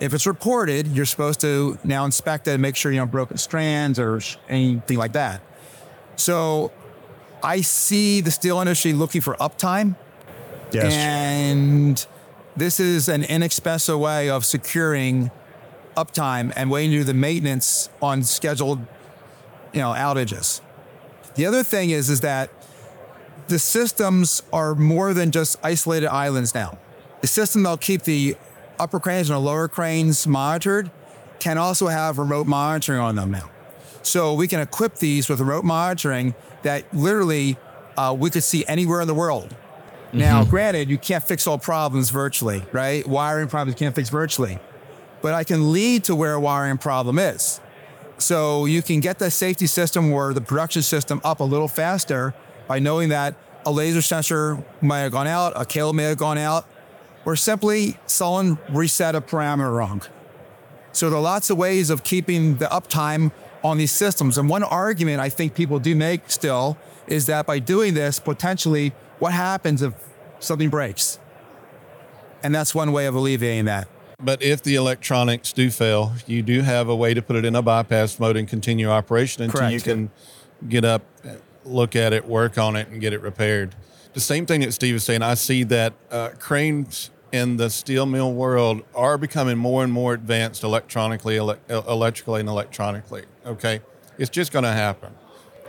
if 0.00 0.14
it's 0.14 0.26
reported, 0.26 0.88
you're 0.88 1.04
supposed 1.06 1.40
to 1.42 1.78
now 1.84 2.04
inspect 2.04 2.48
it 2.48 2.52
and 2.52 2.62
make 2.62 2.76
sure 2.76 2.90
you 2.92 2.98
don't 2.98 3.10
broken 3.10 3.36
strands 3.36 3.98
or 3.98 4.20
sh- 4.20 4.36
anything 4.48 4.96
like 4.98 5.12
that. 5.12 5.40
So 6.16 6.70
I 7.42 7.60
see 7.60 8.20
the 8.22 8.30
steel 8.30 8.58
industry 8.60 8.92
looking 8.94 9.20
for 9.20 9.34
uptime. 9.36 9.96
Yes. 10.72 10.92
And 10.94 12.06
this 12.56 12.80
is 12.80 13.08
an 13.08 13.22
inexpensive 13.22 13.98
way 13.98 14.30
of 14.30 14.44
securing 14.46 15.30
uptime 15.96 16.52
and 16.56 16.70
waiting 16.70 16.90
to 16.92 16.98
do 16.98 17.04
the 17.04 17.14
maintenance 17.14 17.88
on 18.02 18.22
scheduled, 18.22 18.80
you 19.72 19.80
know, 19.80 19.90
outages. 19.92 20.60
The 21.34 21.44
other 21.46 21.62
thing 21.62 21.90
is, 21.90 22.08
is 22.10 22.20
that 22.22 22.50
the 23.48 23.58
systems 23.58 24.42
are 24.52 24.74
more 24.74 25.14
than 25.14 25.30
just 25.30 25.58
isolated 25.62 26.08
islands 26.08 26.54
now. 26.54 26.78
The 27.20 27.26
system 27.26 27.62
that'll 27.62 27.78
keep 27.78 28.02
the 28.02 28.36
upper 28.78 29.00
cranes 29.00 29.30
and 29.30 29.36
the 29.36 29.40
lower 29.40 29.68
cranes 29.68 30.26
monitored 30.26 30.90
can 31.38 31.58
also 31.58 31.88
have 31.88 32.18
remote 32.18 32.46
monitoring 32.46 33.00
on 33.00 33.16
them 33.16 33.30
now. 33.30 33.50
So 34.02 34.34
we 34.34 34.48
can 34.48 34.60
equip 34.60 34.96
these 34.96 35.28
with 35.28 35.40
remote 35.40 35.64
monitoring 35.64 36.34
that 36.62 36.92
literally 36.94 37.56
uh, 37.96 38.14
we 38.18 38.30
could 38.30 38.44
see 38.44 38.64
anywhere 38.66 39.00
in 39.00 39.08
the 39.08 39.14
world. 39.14 39.54
Now, 40.12 40.44
granted, 40.44 40.88
you 40.88 40.96
can't 40.96 41.22
fix 41.22 41.46
all 41.46 41.58
problems 41.58 42.10
virtually, 42.10 42.64
right? 42.72 43.06
Wiring 43.06 43.48
problems 43.48 43.74
you 43.74 43.84
can't 43.84 43.94
fix 43.94 44.08
virtually, 44.08 44.58
but 45.20 45.34
I 45.34 45.44
can 45.44 45.72
lead 45.72 46.04
to 46.04 46.14
where 46.14 46.34
a 46.34 46.40
wiring 46.40 46.78
problem 46.78 47.18
is. 47.18 47.60
So 48.18 48.64
you 48.64 48.80
can 48.80 49.00
get 49.00 49.18
the 49.18 49.30
safety 49.30 49.66
system 49.66 50.10
or 50.10 50.32
the 50.32 50.40
production 50.40 50.82
system 50.82 51.20
up 51.22 51.40
a 51.40 51.44
little 51.44 51.68
faster 51.68 52.32
by 52.66 52.78
knowing 52.78 53.10
that 53.10 53.34
a 53.64 53.70
laser 53.70 54.02
sensor 54.02 54.62
might 54.80 55.00
have 55.00 55.12
gone 55.12 55.26
out, 55.26 55.52
a 55.56 55.64
cable 55.64 55.92
may 55.92 56.04
have 56.04 56.18
gone 56.18 56.38
out, 56.38 56.68
or 57.24 57.36
simply 57.36 57.98
someone 58.06 58.58
reset 58.68 59.14
a 59.14 59.20
parameter 59.20 59.74
wrong. 59.74 60.02
So 60.92 61.10
there 61.10 61.18
are 61.18 61.22
lots 61.22 61.50
of 61.50 61.58
ways 61.58 61.90
of 61.90 62.04
keeping 62.04 62.56
the 62.56 62.66
uptime 62.66 63.32
on 63.62 63.78
these 63.78 63.92
systems. 63.92 64.38
And 64.38 64.48
one 64.48 64.62
argument 64.62 65.20
I 65.20 65.28
think 65.28 65.54
people 65.54 65.78
do 65.78 65.94
make 65.94 66.30
still 66.30 66.78
is 67.06 67.26
that 67.26 67.46
by 67.46 67.58
doing 67.58 67.94
this, 67.94 68.18
potentially, 68.18 68.92
what 69.18 69.32
happens 69.32 69.82
if 69.82 69.94
something 70.38 70.70
breaks? 70.70 71.18
And 72.42 72.54
that's 72.54 72.74
one 72.74 72.92
way 72.92 73.06
of 73.06 73.14
alleviating 73.14 73.64
that. 73.66 73.88
But 74.22 74.42
if 74.42 74.62
the 74.62 74.76
electronics 74.76 75.52
do 75.52 75.70
fail, 75.70 76.12
you 76.26 76.42
do 76.42 76.62
have 76.62 76.88
a 76.88 76.96
way 76.96 77.12
to 77.12 77.20
put 77.20 77.36
it 77.36 77.44
in 77.44 77.54
a 77.54 77.62
bypass 77.62 78.18
mode 78.18 78.36
and 78.36 78.48
continue 78.48 78.88
operation 78.88 79.42
until 79.42 79.60
Correct. 79.60 79.74
you 79.74 79.80
can 79.80 80.10
get 80.68 80.84
up, 80.84 81.02
look 81.66 81.96
at 81.96 82.12
it, 82.12 82.26
work 82.26 82.58
on 82.58 82.76
it, 82.76 82.88
and 82.88 83.00
get 83.00 83.12
it 83.12 83.20
repaired. 83.20 83.74
The 84.14 84.20
same 84.20 84.46
thing 84.46 84.60
that 84.62 84.72
Steve 84.72 84.94
is 84.94 85.04
saying, 85.04 85.22
I 85.22 85.34
see 85.34 85.62
that 85.64 85.92
uh, 86.10 86.30
cranes 86.38 87.10
in 87.32 87.56
the 87.56 87.68
steel 87.68 88.06
mill 88.06 88.32
world 88.32 88.82
are 88.94 89.18
becoming 89.18 89.58
more 89.58 89.84
and 89.84 89.92
more 89.92 90.14
advanced 90.14 90.62
electronically, 90.64 91.36
ele- 91.36 91.58
electrically, 91.68 92.40
and 92.40 92.48
electronically. 92.48 93.24
Okay, 93.44 93.80
it's 94.18 94.30
just 94.30 94.52
going 94.52 94.64
to 94.64 94.72
happen. 94.72 95.14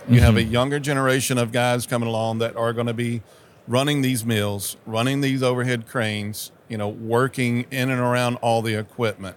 You 0.10 0.22
have 0.22 0.38
a 0.38 0.44
younger 0.44 0.80
generation 0.80 1.38
of 1.38 1.52
guys 1.52 1.86
coming 1.86 2.08
along 2.08 2.38
that 2.38 2.56
are 2.56 2.72
going 2.72 2.88
to 2.88 2.94
be 2.94 3.22
running 3.68 4.02
these 4.02 4.24
mills, 4.24 4.78
running 4.86 5.20
these 5.20 5.44
overhead 5.44 5.86
cranes, 5.86 6.54
you 6.70 6.78
know, 6.78 6.88
working 6.88 7.66
in 7.72 7.90
and 7.90 8.00
around 8.00 8.36
all 8.38 8.62
the 8.62 8.76
equipment. 8.76 9.36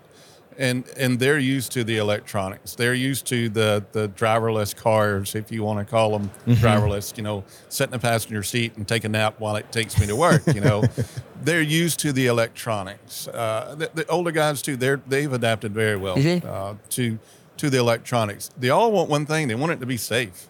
And 0.61 0.85
and 0.99 1.19
they're 1.19 1.39
used 1.39 1.73
to 1.73 1.85
the 1.85 1.97
electronics. 1.97 2.75
They're 2.75 2.95
used 2.95 3.27
to 3.29 3.49
the 3.49 3.83
the 3.93 4.09
driverless 4.11 4.77
cars, 4.77 5.35
if 5.35 5.51
you 5.51 5.65
want 5.65 5.79
to 5.79 5.91
call 5.91 6.11
them 6.17 6.31
driverless, 6.47 7.17
you 7.17 7.23
know, 7.23 7.45
sit 7.71 7.85
in 7.85 7.91
the 7.93 7.99
passenger 7.99 8.43
seat 8.43 8.77
and 8.77 8.87
take 8.87 9.05
a 9.05 9.09
nap 9.09 9.37
while 9.41 9.57
it 9.57 9.73
takes 9.73 9.99
me 9.99 10.07
to 10.07 10.15
work, 10.15 10.43
you 10.55 10.61
know. 10.61 10.85
they're 11.43 11.63
used 11.63 11.99
to 12.01 12.13
the 12.13 12.27
electronics. 12.27 13.27
Uh, 13.29 13.75
the, 13.79 13.91
the 13.95 14.07
older 14.09 14.31
guys 14.33 14.61
too, 14.61 14.77
they're 14.77 15.01
they've 15.09 15.33
adapted 15.33 15.73
very 15.73 15.97
well 15.97 16.19
uh, 16.47 16.75
to 16.91 17.19
to 17.57 17.71
the 17.71 17.79
electronics. 17.79 18.51
They 18.59 18.69
all 18.69 18.93
want 18.93 19.09
one 19.09 19.25
thing, 19.27 19.49
they 19.49 19.55
want 19.55 19.73
it 19.73 19.81
to 19.81 19.87
be 19.87 19.97
safe 19.97 20.47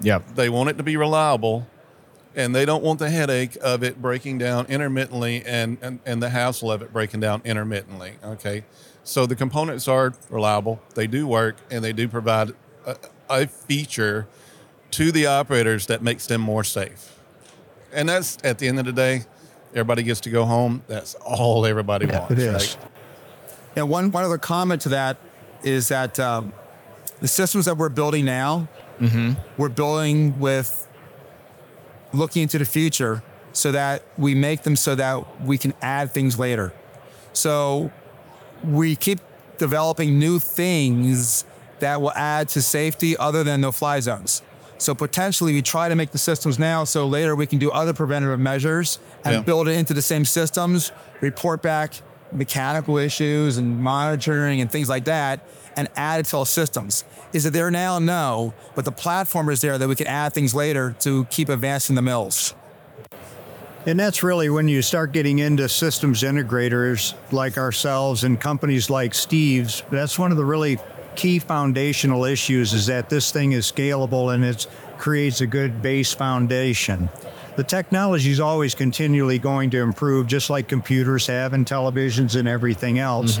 Yeah. 0.00 0.18
they 0.34 0.48
want 0.48 0.68
it 0.70 0.76
to 0.78 0.82
be 0.82 0.96
reliable 0.96 1.66
and 2.38 2.54
they 2.54 2.64
don't 2.64 2.82
want 2.82 2.98
the 2.98 3.10
headache 3.10 3.56
of 3.60 3.82
it 3.82 4.00
breaking 4.00 4.38
down 4.38 4.64
intermittently 4.66 5.42
and, 5.44 5.76
and, 5.82 5.98
and 6.06 6.22
the 6.22 6.30
hassle 6.30 6.70
of 6.70 6.80
it 6.82 6.92
breaking 6.92 7.20
down 7.20 7.42
intermittently 7.44 8.12
okay 8.24 8.64
so 9.04 9.26
the 9.26 9.36
components 9.36 9.88
are 9.88 10.14
reliable 10.30 10.80
they 10.94 11.06
do 11.06 11.26
work 11.26 11.56
and 11.70 11.84
they 11.84 11.92
do 11.92 12.08
provide 12.08 12.52
a, 12.86 12.96
a 13.28 13.46
feature 13.46 14.26
to 14.90 15.12
the 15.12 15.26
operators 15.26 15.86
that 15.86 16.02
makes 16.02 16.26
them 16.26 16.40
more 16.40 16.64
safe 16.64 17.18
and 17.92 18.08
that's 18.08 18.38
at 18.44 18.58
the 18.58 18.68
end 18.68 18.78
of 18.78 18.84
the 18.84 18.92
day 18.92 19.22
everybody 19.72 20.02
gets 20.02 20.20
to 20.20 20.30
go 20.30 20.44
home 20.44 20.82
that's 20.86 21.14
all 21.16 21.66
everybody 21.66 22.06
wants 22.06 22.30
it 22.30 22.38
is. 22.38 22.54
right? 22.54 22.88
And 23.76 23.88
one, 23.88 24.10
one 24.10 24.24
other 24.24 24.38
comment 24.38 24.82
to 24.82 24.88
that 24.88 25.18
is 25.62 25.88
that 25.88 26.18
um, 26.18 26.52
the 27.20 27.28
systems 27.28 27.66
that 27.66 27.76
we're 27.76 27.88
building 27.88 28.24
now, 28.24 28.66
we're 29.56 29.68
building 29.68 30.40
with 30.40 30.87
looking 32.12 32.42
into 32.42 32.58
the 32.58 32.64
future 32.64 33.22
so 33.52 33.72
that 33.72 34.02
we 34.16 34.34
make 34.34 34.62
them 34.62 34.76
so 34.76 34.94
that 34.94 35.42
we 35.42 35.58
can 35.58 35.74
add 35.82 36.12
things 36.12 36.38
later. 36.38 36.72
So 37.32 37.90
we 38.64 38.96
keep 38.96 39.20
developing 39.58 40.18
new 40.18 40.38
things 40.38 41.44
that 41.80 42.00
will 42.00 42.12
add 42.12 42.48
to 42.50 42.62
safety 42.62 43.16
other 43.16 43.44
than 43.44 43.60
no 43.60 43.72
fly 43.72 44.00
zones. 44.00 44.42
So 44.78 44.94
potentially 44.94 45.52
we 45.54 45.62
try 45.62 45.88
to 45.88 45.96
make 45.96 46.12
the 46.12 46.18
systems 46.18 46.58
now 46.58 46.84
so 46.84 47.06
later 47.06 47.34
we 47.34 47.46
can 47.46 47.58
do 47.58 47.70
other 47.70 47.92
preventative 47.92 48.38
measures 48.38 48.98
and 49.24 49.34
Yeah. 49.34 49.40
build 49.40 49.68
it 49.68 49.72
into 49.72 49.92
the 49.94 50.02
same 50.02 50.24
systems, 50.24 50.92
report 51.20 51.62
back 51.62 51.94
mechanical 52.30 52.98
issues 52.98 53.56
and 53.56 53.80
monitoring 53.80 54.60
and 54.60 54.70
things 54.70 54.88
like 54.88 55.04
that 55.06 55.40
and 55.78 55.86
add 55.94 56.18
it 56.18 56.26
to 56.26 56.36
all 56.38 56.44
systems. 56.44 57.04
Is 57.32 57.46
it 57.46 57.52
there 57.52 57.70
now? 57.70 58.00
No. 58.00 58.52
But 58.74 58.84
the 58.84 58.90
platform 58.90 59.48
is 59.48 59.60
there 59.60 59.78
that 59.78 59.88
we 59.88 59.94
can 59.94 60.08
add 60.08 60.34
things 60.34 60.52
later 60.52 60.96
to 61.00 61.24
keep 61.26 61.48
advancing 61.48 61.94
the 61.94 62.02
mills. 62.02 62.52
And 63.86 63.98
that's 63.98 64.24
really 64.24 64.50
when 64.50 64.66
you 64.66 64.82
start 64.82 65.12
getting 65.12 65.38
into 65.38 65.68
systems 65.68 66.24
integrators 66.24 67.14
like 67.30 67.56
ourselves 67.56 68.24
and 68.24 68.40
companies 68.40 68.90
like 68.90 69.14
Steve's. 69.14 69.84
That's 69.88 70.18
one 70.18 70.32
of 70.32 70.36
the 70.36 70.44
really 70.44 70.78
key 71.14 71.38
foundational 71.38 72.24
issues 72.24 72.72
is 72.72 72.86
that 72.86 73.08
this 73.08 73.30
thing 73.30 73.52
is 73.52 73.70
scalable 73.70 74.34
and 74.34 74.44
it 74.44 74.66
creates 74.98 75.40
a 75.42 75.46
good 75.46 75.80
base 75.80 76.12
foundation. 76.12 77.08
The 77.58 77.64
technology 77.64 78.30
is 78.30 78.38
always 78.38 78.76
continually 78.76 79.40
going 79.40 79.70
to 79.70 79.78
improve, 79.78 80.28
just 80.28 80.48
like 80.48 80.68
computers 80.68 81.26
have 81.26 81.54
and 81.54 81.66
televisions 81.66 82.36
and 82.36 82.46
everything 82.46 83.00
else. 83.00 83.36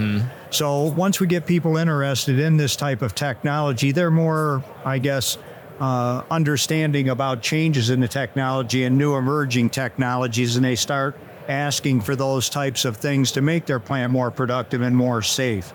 So 0.50 0.82
once 0.86 1.20
we 1.20 1.28
get 1.28 1.46
people 1.46 1.76
interested 1.76 2.40
in 2.40 2.56
this 2.56 2.74
type 2.74 3.00
of 3.00 3.14
technology, 3.14 3.92
they're 3.92 4.10
more, 4.10 4.64
I 4.84 4.98
guess, 4.98 5.38
uh, 5.78 6.24
understanding 6.32 7.10
about 7.10 7.42
changes 7.42 7.90
in 7.90 8.00
the 8.00 8.08
technology 8.08 8.82
and 8.82 8.98
new 8.98 9.14
emerging 9.14 9.70
technologies, 9.70 10.56
and 10.56 10.64
they 10.64 10.74
start 10.74 11.16
asking 11.46 12.00
for 12.00 12.16
those 12.16 12.48
types 12.48 12.84
of 12.84 12.96
things 12.96 13.30
to 13.30 13.40
make 13.40 13.66
their 13.66 13.78
plant 13.78 14.12
more 14.12 14.32
productive 14.32 14.82
and 14.82 14.96
more 14.96 15.22
safe. 15.22 15.72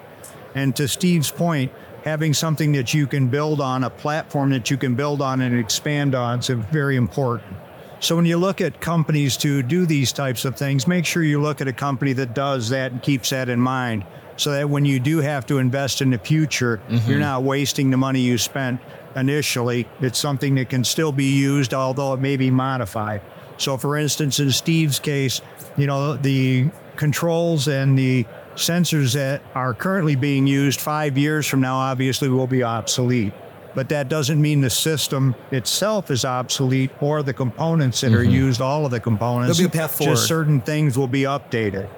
And 0.54 0.76
to 0.76 0.90
Steve's 0.90 1.32
point, 1.32 1.72
having 2.04 2.34
something 2.34 2.74
that 2.74 2.94
you 2.94 3.08
can 3.08 3.30
build 3.30 3.62
on, 3.62 3.86
a 3.86 3.90
platform 3.90 4.50
that 4.50 4.70
you 4.70 4.76
can 4.76 4.96
build 4.96 5.22
on 5.22 5.40
and 5.40 5.58
expand 5.58 6.14
on, 6.14 6.40
is 6.40 6.50
very 6.50 6.98
important. 6.98 7.56
So 8.04 8.18
when 8.18 8.26
you 8.26 8.36
look 8.36 8.60
at 8.60 8.82
companies 8.82 9.38
to 9.38 9.64
do 9.64 9.86
these 9.86 10.12
types 10.12 10.44
of 10.44 10.58
things, 10.58 10.88
make 10.88 11.06
sure 11.06 11.24
you 11.24 11.42
look 11.42 11.62
at 11.62 11.70
a 11.70 11.74
company 11.74 12.12
that 12.14 12.36
does 12.36 12.68
that 12.68 12.92
and 12.92 13.02
keeps 13.02 13.30
that 13.30 13.48
in 13.48 13.62
mind 13.62 14.04
so 14.36 14.52
that 14.52 14.70
when 14.70 14.84
you 14.84 15.00
do 15.00 15.20
have 15.20 15.46
to 15.46 15.58
invest 15.58 16.02
in 16.02 16.10
the 16.10 16.18
future, 16.18 16.82
you're 16.90 17.00
mm-hmm. 17.00 17.20
not 17.20 17.44
wasting 17.44 17.92
the 17.92 17.96
money 17.96 18.20
you 18.20 18.38
spent 18.38 18.82
initially. 19.16 19.88
It's 20.02 20.20
something 20.20 20.56
that 20.56 20.70
can 20.70 20.84
still 20.84 21.14
be 21.14 21.32
used, 21.32 21.74
although 21.74 22.14
it 22.14 22.20
may 22.20 22.36
be 22.36 22.52
modified. 22.52 23.22
So, 23.56 23.78
for 23.78 23.96
instance, 23.96 24.38
in 24.38 24.52
Steve's 24.52 25.00
case, 25.00 25.40
you 25.78 25.88
know, 25.88 26.18
the 26.18 26.72
controls 26.98 27.70
and 27.70 27.98
the 27.98 28.26
sensors 28.56 29.14
that 29.14 29.42
are 29.56 29.74
currently 29.74 30.18
being 30.18 30.46
used 30.46 30.82
five 30.82 31.18
years 31.18 31.48
from 31.48 31.62
now 31.62 31.78
obviously 31.78 32.28
will 32.28 32.48
be 32.48 32.64
obsolete. 32.64 33.32
But 33.76 33.90
that 33.90 34.08
doesn't 34.08 34.40
mean 34.40 34.62
the 34.62 34.70
system 34.70 35.36
itself 35.52 36.12
is 36.12 36.26
obsolete 36.26 36.92
or 37.02 37.24
the 37.24 37.34
components 37.34 38.02
that 38.02 38.14
are 38.14 38.24
used, 38.24 38.62
all 38.62 38.86
of 38.86 38.92
the 38.92 39.00
components. 39.00 39.58
There'll 39.58 39.72
be 39.72 39.78
a 39.78 39.82
path 39.82 39.98
forward. 39.98 40.14
Just 40.14 40.28
certain 40.28 40.62
things 40.62 40.98
will 40.98 41.08
be 41.08 41.22
updated. 41.22 41.90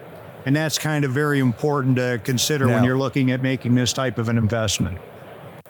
And 0.45 0.55
that's 0.55 0.77
kind 0.77 1.03
of 1.03 1.11
very 1.11 1.39
important 1.39 1.97
to 1.97 2.21
consider 2.23 2.67
when 2.67 2.83
you're 2.83 2.97
looking 2.97 3.31
at 3.31 3.41
making 3.41 3.75
this 3.75 3.93
type 3.93 4.17
of 4.17 4.29
an 4.29 4.38
investment. 4.38 4.99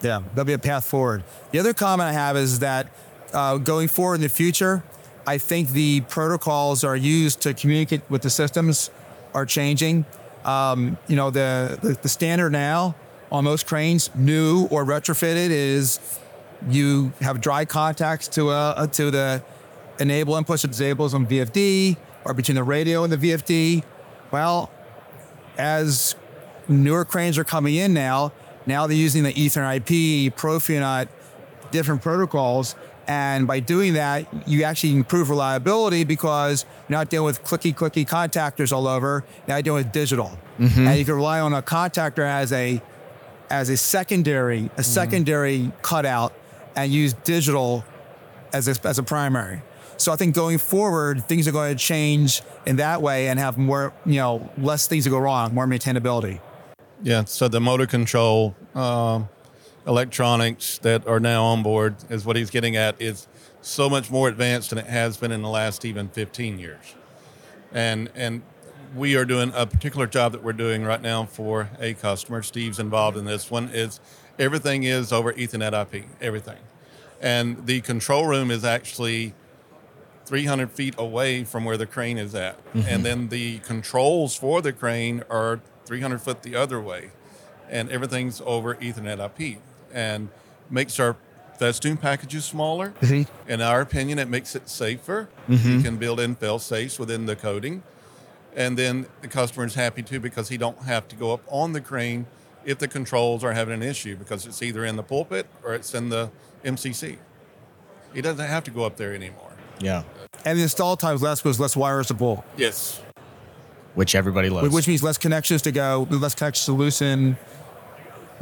Yeah, 0.02 0.22
there'll 0.34 0.46
be 0.46 0.54
a 0.54 0.60
path 0.60 0.86
forward. 0.86 1.24
The 1.52 1.60
other 1.60 1.74
comment 1.74 2.10
I 2.10 2.14
have 2.14 2.36
is 2.36 2.60
that 2.60 2.88
uh, 3.34 3.58
going 3.58 3.88
forward 3.88 4.16
in 4.16 4.22
the 4.22 4.30
future, 4.30 4.84
I 5.26 5.38
think 5.38 5.70
the 5.70 6.02
protocols 6.02 6.84
are 6.84 6.96
used 6.96 7.42
to 7.42 7.54
communicate 7.54 8.02
with 8.10 8.22
the 8.22 8.30
systems 8.30 8.92
are 9.34 9.46
changing. 9.46 10.06
Um, 10.44 10.98
you 11.08 11.16
know, 11.16 11.32
the, 11.32 11.80
the 11.82 11.94
the 11.94 12.10
standard 12.10 12.52
now 12.52 12.96
on 13.36 13.44
most 13.44 13.68
cranes, 13.68 14.10
new 14.16 14.68
or 14.72 14.86
retrofitted, 14.86 15.50
is 15.50 16.00
you 16.70 17.12
have 17.22 17.42
dry 17.42 17.66
contacts 17.66 18.28
to 18.30 18.50
uh, 18.50 18.88
to 18.88 19.12
the 19.12 19.44
enable 20.00 20.34
inputs 20.36 20.64
and 20.64 20.72
disables 20.72 21.14
on 21.14 21.28
VFD 21.28 21.98
or 22.24 22.34
between 22.34 22.56
the 22.56 22.64
radio 22.64 23.04
and 23.04 23.12
the 23.14 23.18
VFD. 23.18 23.84
Well, 24.32 24.72
as 25.58 26.16
newer 26.68 27.06
cranes 27.06 27.38
are 27.38 27.44
coming 27.44 27.76
in 27.76 27.94
now, 27.94 28.32
now 28.66 28.88
they're 28.88 28.98
using 28.98 29.24
the 29.24 29.34
Ethernet 29.34 29.78
IP, 29.78 30.36
Profinet, 30.36 31.08
different 31.72 32.02
protocols. 32.02 32.76
And 33.08 33.46
by 33.46 33.60
doing 33.60 33.94
that, 33.94 34.26
you 34.48 34.64
actually 34.64 34.94
improve 34.96 35.30
reliability 35.30 36.06
because 36.06 36.66
you're 36.90 36.98
not 36.98 37.10
dealing 37.10 37.28
with 37.28 37.44
clicky, 37.44 37.76
clicky 37.76 38.08
contactors 38.08 38.72
all 38.74 38.88
over. 38.88 39.24
Now 39.48 39.58
you're 39.58 39.62
dealing 39.62 39.84
with 39.84 39.94
digital. 39.94 40.38
And 40.88 40.98
you 40.98 41.06
can 41.06 41.14
rely 41.14 41.40
on 41.40 41.54
a 41.54 41.62
contactor 41.62 42.26
as 42.26 42.52
a 42.52 42.82
as 43.50 43.70
a 43.70 43.78
secondary, 43.78 44.70
a 44.78 44.84
secondary 44.84 45.72
cutout 45.82 46.34
and 46.76 46.92
use 46.92 47.14
digital 47.14 47.84
as 48.54 48.68
a, 48.68 48.88
as 48.88 49.00
a 49.00 49.04
primary. 49.04 49.62
So 49.98 50.12
I 50.12 50.18
think 50.18 50.36
going 50.36 50.58
forward, 50.58 51.26
things 51.26 51.48
are 51.48 51.52
going 51.52 51.76
to 51.76 51.82
change 51.82 52.42
in 52.66 52.78
that 52.78 53.02
way 53.02 53.30
and 53.30 53.40
have 53.40 53.58
more, 53.58 53.94
you 54.06 54.16
know, 54.16 54.50
less 54.58 54.88
things 54.88 55.06
to 55.06 55.10
go 55.10 55.18
wrong, 55.18 55.54
more 55.54 55.68
maintainability. 55.68 56.42
Yeah, 57.02 57.26
so 57.26 57.48
the 57.48 57.62
motor 57.62 57.86
control 57.86 58.56
um, 58.74 59.30
electronics 59.88 60.80
that 60.80 61.08
are 61.08 61.20
now 61.20 61.44
on 61.46 61.64
board 61.64 61.96
is 62.10 62.26
what 62.26 62.36
he's 62.36 62.50
getting 62.50 62.76
at 62.76 63.02
is 63.02 63.28
so 63.62 63.90
much 63.90 64.12
more 64.12 64.28
advanced 64.28 64.70
than 64.72 64.80
it 64.80 64.88
has 64.88 65.18
been 65.18 65.32
in 65.32 65.42
the 65.42 65.50
last 65.50 65.86
even 65.86 66.10
15 66.10 66.60
years. 66.60 66.96
And 67.72 68.10
and 68.16 68.42
we 68.96 69.16
are 69.16 69.26
doing 69.26 69.52
a 69.56 69.66
particular 69.66 70.08
job 70.08 70.32
that 70.34 70.44
we're 70.44 70.54
doing 70.54 70.84
right 70.84 71.02
now 71.02 71.26
for 71.26 71.70
a 71.80 71.94
customer. 71.94 72.42
Steve's 72.44 72.80
involved 72.80 73.18
in 73.18 73.26
this 73.26 73.50
one. 73.50 73.70
Is 73.74 74.00
everything 74.38 74.84
is 74.84 75.12
over 75.14 75.32
Ethernet 75.34 75.74
IP, 75.74 76.06
everything, 76.22 76.58
and 77.22 77.66
the 77.66 77.82
control 77.82 78.26
room 78.28 78.52
is 78.52 78.64
actually 78.66 79.34
300 80.26 80.72
feet 80.72 80.96
away 80.98 81.44
from 81.44 81.64
where 81.66 81.78
the 81.78 81.86
crane 81.86 82.18
is 82.18 82.34
at. 82.36 82.58
And 82.74 83.06
then 83.06 83.30
the 83.30 83.60
controls 83.60 84.36
for 84.36 84.62
the 84.62 84.74
crane 84.74 85.24
are 85.30 85.60
300 85.86 86.20
foot 86.20 86.42
the 86.42 86.56
other 86.56 86.82
way. 86.82 87.12
And 87.70 87.90
everything's 87.92 88.42
over 88.46 88.76
Ethernet 88.76 89.20
IP. 89.24 89.60
And 89.94 90.30
makes 90.70 91.00
our 91.00 91.16
festoon 91.60 91.96
packages 91.98 92.44
smaller. 92.44 92.94
Mhm. 93.02 93.28
In 93.48 93.62
our 93.62 93.82
opinion, 93.82 94.18
it 94.18 94.28
makes 94.28 94.56
it 94.56 94.68
safer. 94.68 95.30
You 95.48 95.82
can 95.84 95.98
build 95.98 96.20
in 96.20 96.34
fail 96.36 96.58
safes 96.58 96.98
within 96.98 97.28
the 97.28 97.36
coding. 97.36 97.84
And 98.56 98.78
then 98.78 99.08
the 99.22 99.28
customer 99.28 99.66
is 99.66 99.76
happy 99.76 100.02
too 100.02 100.20
because 100.20 100.50
he 100.50 100.58
don't 100.58 100.80
have 100.84 101.08
to 101.10 101.16
go 101.16 101.34
up 101.34 101.42
on 101.48 101.74
the 101.74 101.82
crane 101.82 102.26
if 102.64 102.80
the 102.80 102.88
controls 102.88 103.44
are 103.44 103.52
having 103.54 103.74
an 103.74 103.84
issue 103.84 104.16
because 104.16 104.46
it's 104.46 104.62
either 104.64 104.86
in 104.86 104.96
the 104.96 105.04
pulpit 105.04 105.46
or 105.64 105.74
it's 105.76 105.94
in 105.94 106.10
the 106.10 106.32
MCC. 106.64 107.18
He 108.14 108.22
doesn't 108.22 108.48
have 108.48 108.64
to 108.64 108.72
go 108.72 108.86
up 108.86 108.96
there 108.96 109.14
anymore. 109.14 109.52
Yeah. 109.80 110.04
And 110.46 110.58
the 110.58 110.64
install 110.64 110.96
time 110.96 111.16
is 111.16 111.22
less 111.22 111.42
because 111.42 111.60
less 111.60 111.76
wires 111.76 112.08
to 112.08 112.14
pull, 112.14 112.44
Yes. 112.58 113.02
Which 113.94 114.14
everybody 114.16 114.50
loves. 114.50 114.74
which 114.74 114.88
means 114.88 115.04
less 115.04 115.18
connections 115.18 115.62
to 115.64 115.72
go, 115.72 116.08
less 116.10 116.36
connections 116.36 116.66
to 116.66 116.74
loosen, 116.74 117.38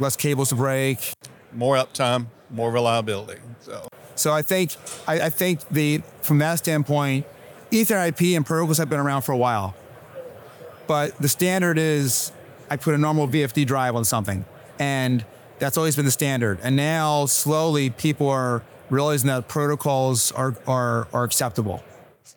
less 0.00 0.16
cables 0.16 0.48
to 0.50 0.54
break. 0.56 1.12
More 1.52 1.76
uptime, 1.76 2.26
more 2.50 2.70
reliability. 2.72 3.40
So 3.60 3.88
So 4.16 4.32
I 4.32 4.42
think 4.42 4.76
I, 5.08 5.22
I 5.22 5.30
think 5.30 5.60
the 5.70 6.02
from 6.22 6.38
that 6.38 6.58
standpoint, 6.58 7.26
Ethernet 7.70 8.08
IP 8.08 8.36
and 8.36 8.44
protocols 8.46 8.78
have 8.78 8.88
been 8.90 9.00
around 9.00 9.22
for 9.22 9.32
a 9.32 9.36
while. 9.36 9.74
But 10.86 11.16
the 11.18 11.28
standard 11.28 11.78
is 11.78 12.32
I 12.70 12.76
put 12.76 12.94
a 12.94 12.98
normal 12.98 13.28
VFD 13.28 13.66
drive 13.66 13.96
on 13.96 14.04
something. 14.04 14.44
And 14.78 15.24
that's 15.58 15.76
always 15.76 15.96
been 15.96 16.04
the 16.04 16.10
standard. 16.10 16.58
And 16.62 16.76
now 16.76 17.26
slowly 17.26 17.90
people 17.90 18.28
are 18.28 18.62
realizing 18.90 19.28
that 19.28 19.48
protocols 19.48 20.32
are 20.32 20.56
are, 20.66 21.08
are 21.12 21.24
acceptable. 21.24 21.82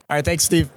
All 0.10 0.16
right, 0.16 0.24
thanks, 0.24 0.44
Steve. 0.44 0.70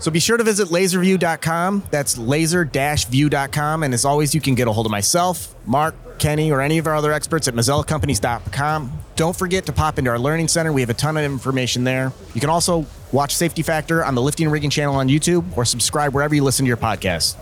So 0.00 0.10
be 0.10 0.18
sure 0.18 0.36
to 0.36 0.44
visit 0.44 0.68
laserview.com. 0.68 1.84
That's 1.90 2.18
laser-view.com. 2.18 3.82
And 3.82 3.94
as 3.94 4.04
always, 4.04 4.34
you 4.34 4.40
can 4.40 4.54
get 4.54 4.66
a 4.66 4.72
hold 4.72 4.86
of 4.86 4.90
myself, 4.92 5.54
Mark, 5.66 5.94
Kenny, 6.18 6.50
or 6.50 6.60
any 6.60 6.78
of 6.78 6.86
our 6.86 6.94
other 6.94 7.12
experts 7.12 7.48
at 7.48 7.54
MazzellaCompanies.com. 7.54 8.92
Don't 9.16 9.36
forget 9.36 9.66
to 9.66 9.72
pop 9.72 9.98
into 9.98 10.10
our 10.10 10.18
learning 10.18 10.48
center. 10.48 10.72
We 10.72 10.80
have 10.80 10.90
a 10.90 10.94
ton 10.94 11.16
of 11.16 11.24
information 11.24 11.84
there. 11.84 12.12
You 12.34 12.40
can 12.40 12.50
also 12.50 12.86
watch 13.12 13.34
Safety 13.34 13.62
Factor 13.62 14.04
on 14.04 14.14
the 14.14 14.22
Lifting 14.22 14.46
and 14.46 14.52
Rigging 14.52 14.70
channel 14.70 14.96
on 14.96 15.08
YouTube 15.08 15.44
or 15.56 15.64
subscribe 15.64 16.14
wherever 16.14 16.34
you 16.34 16.42
listen 16.42 16.64
to 16.64 16.68
your 16.68 16.76
podcast. 16.76 17.34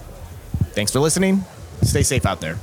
Thanks 0.73 0.93
for 0.93 1.01
listening. 1.01 1.45
Stay 1.83 2.03
safe 2.03 2.27
out 2.27 2.41
there. 2.41 2.59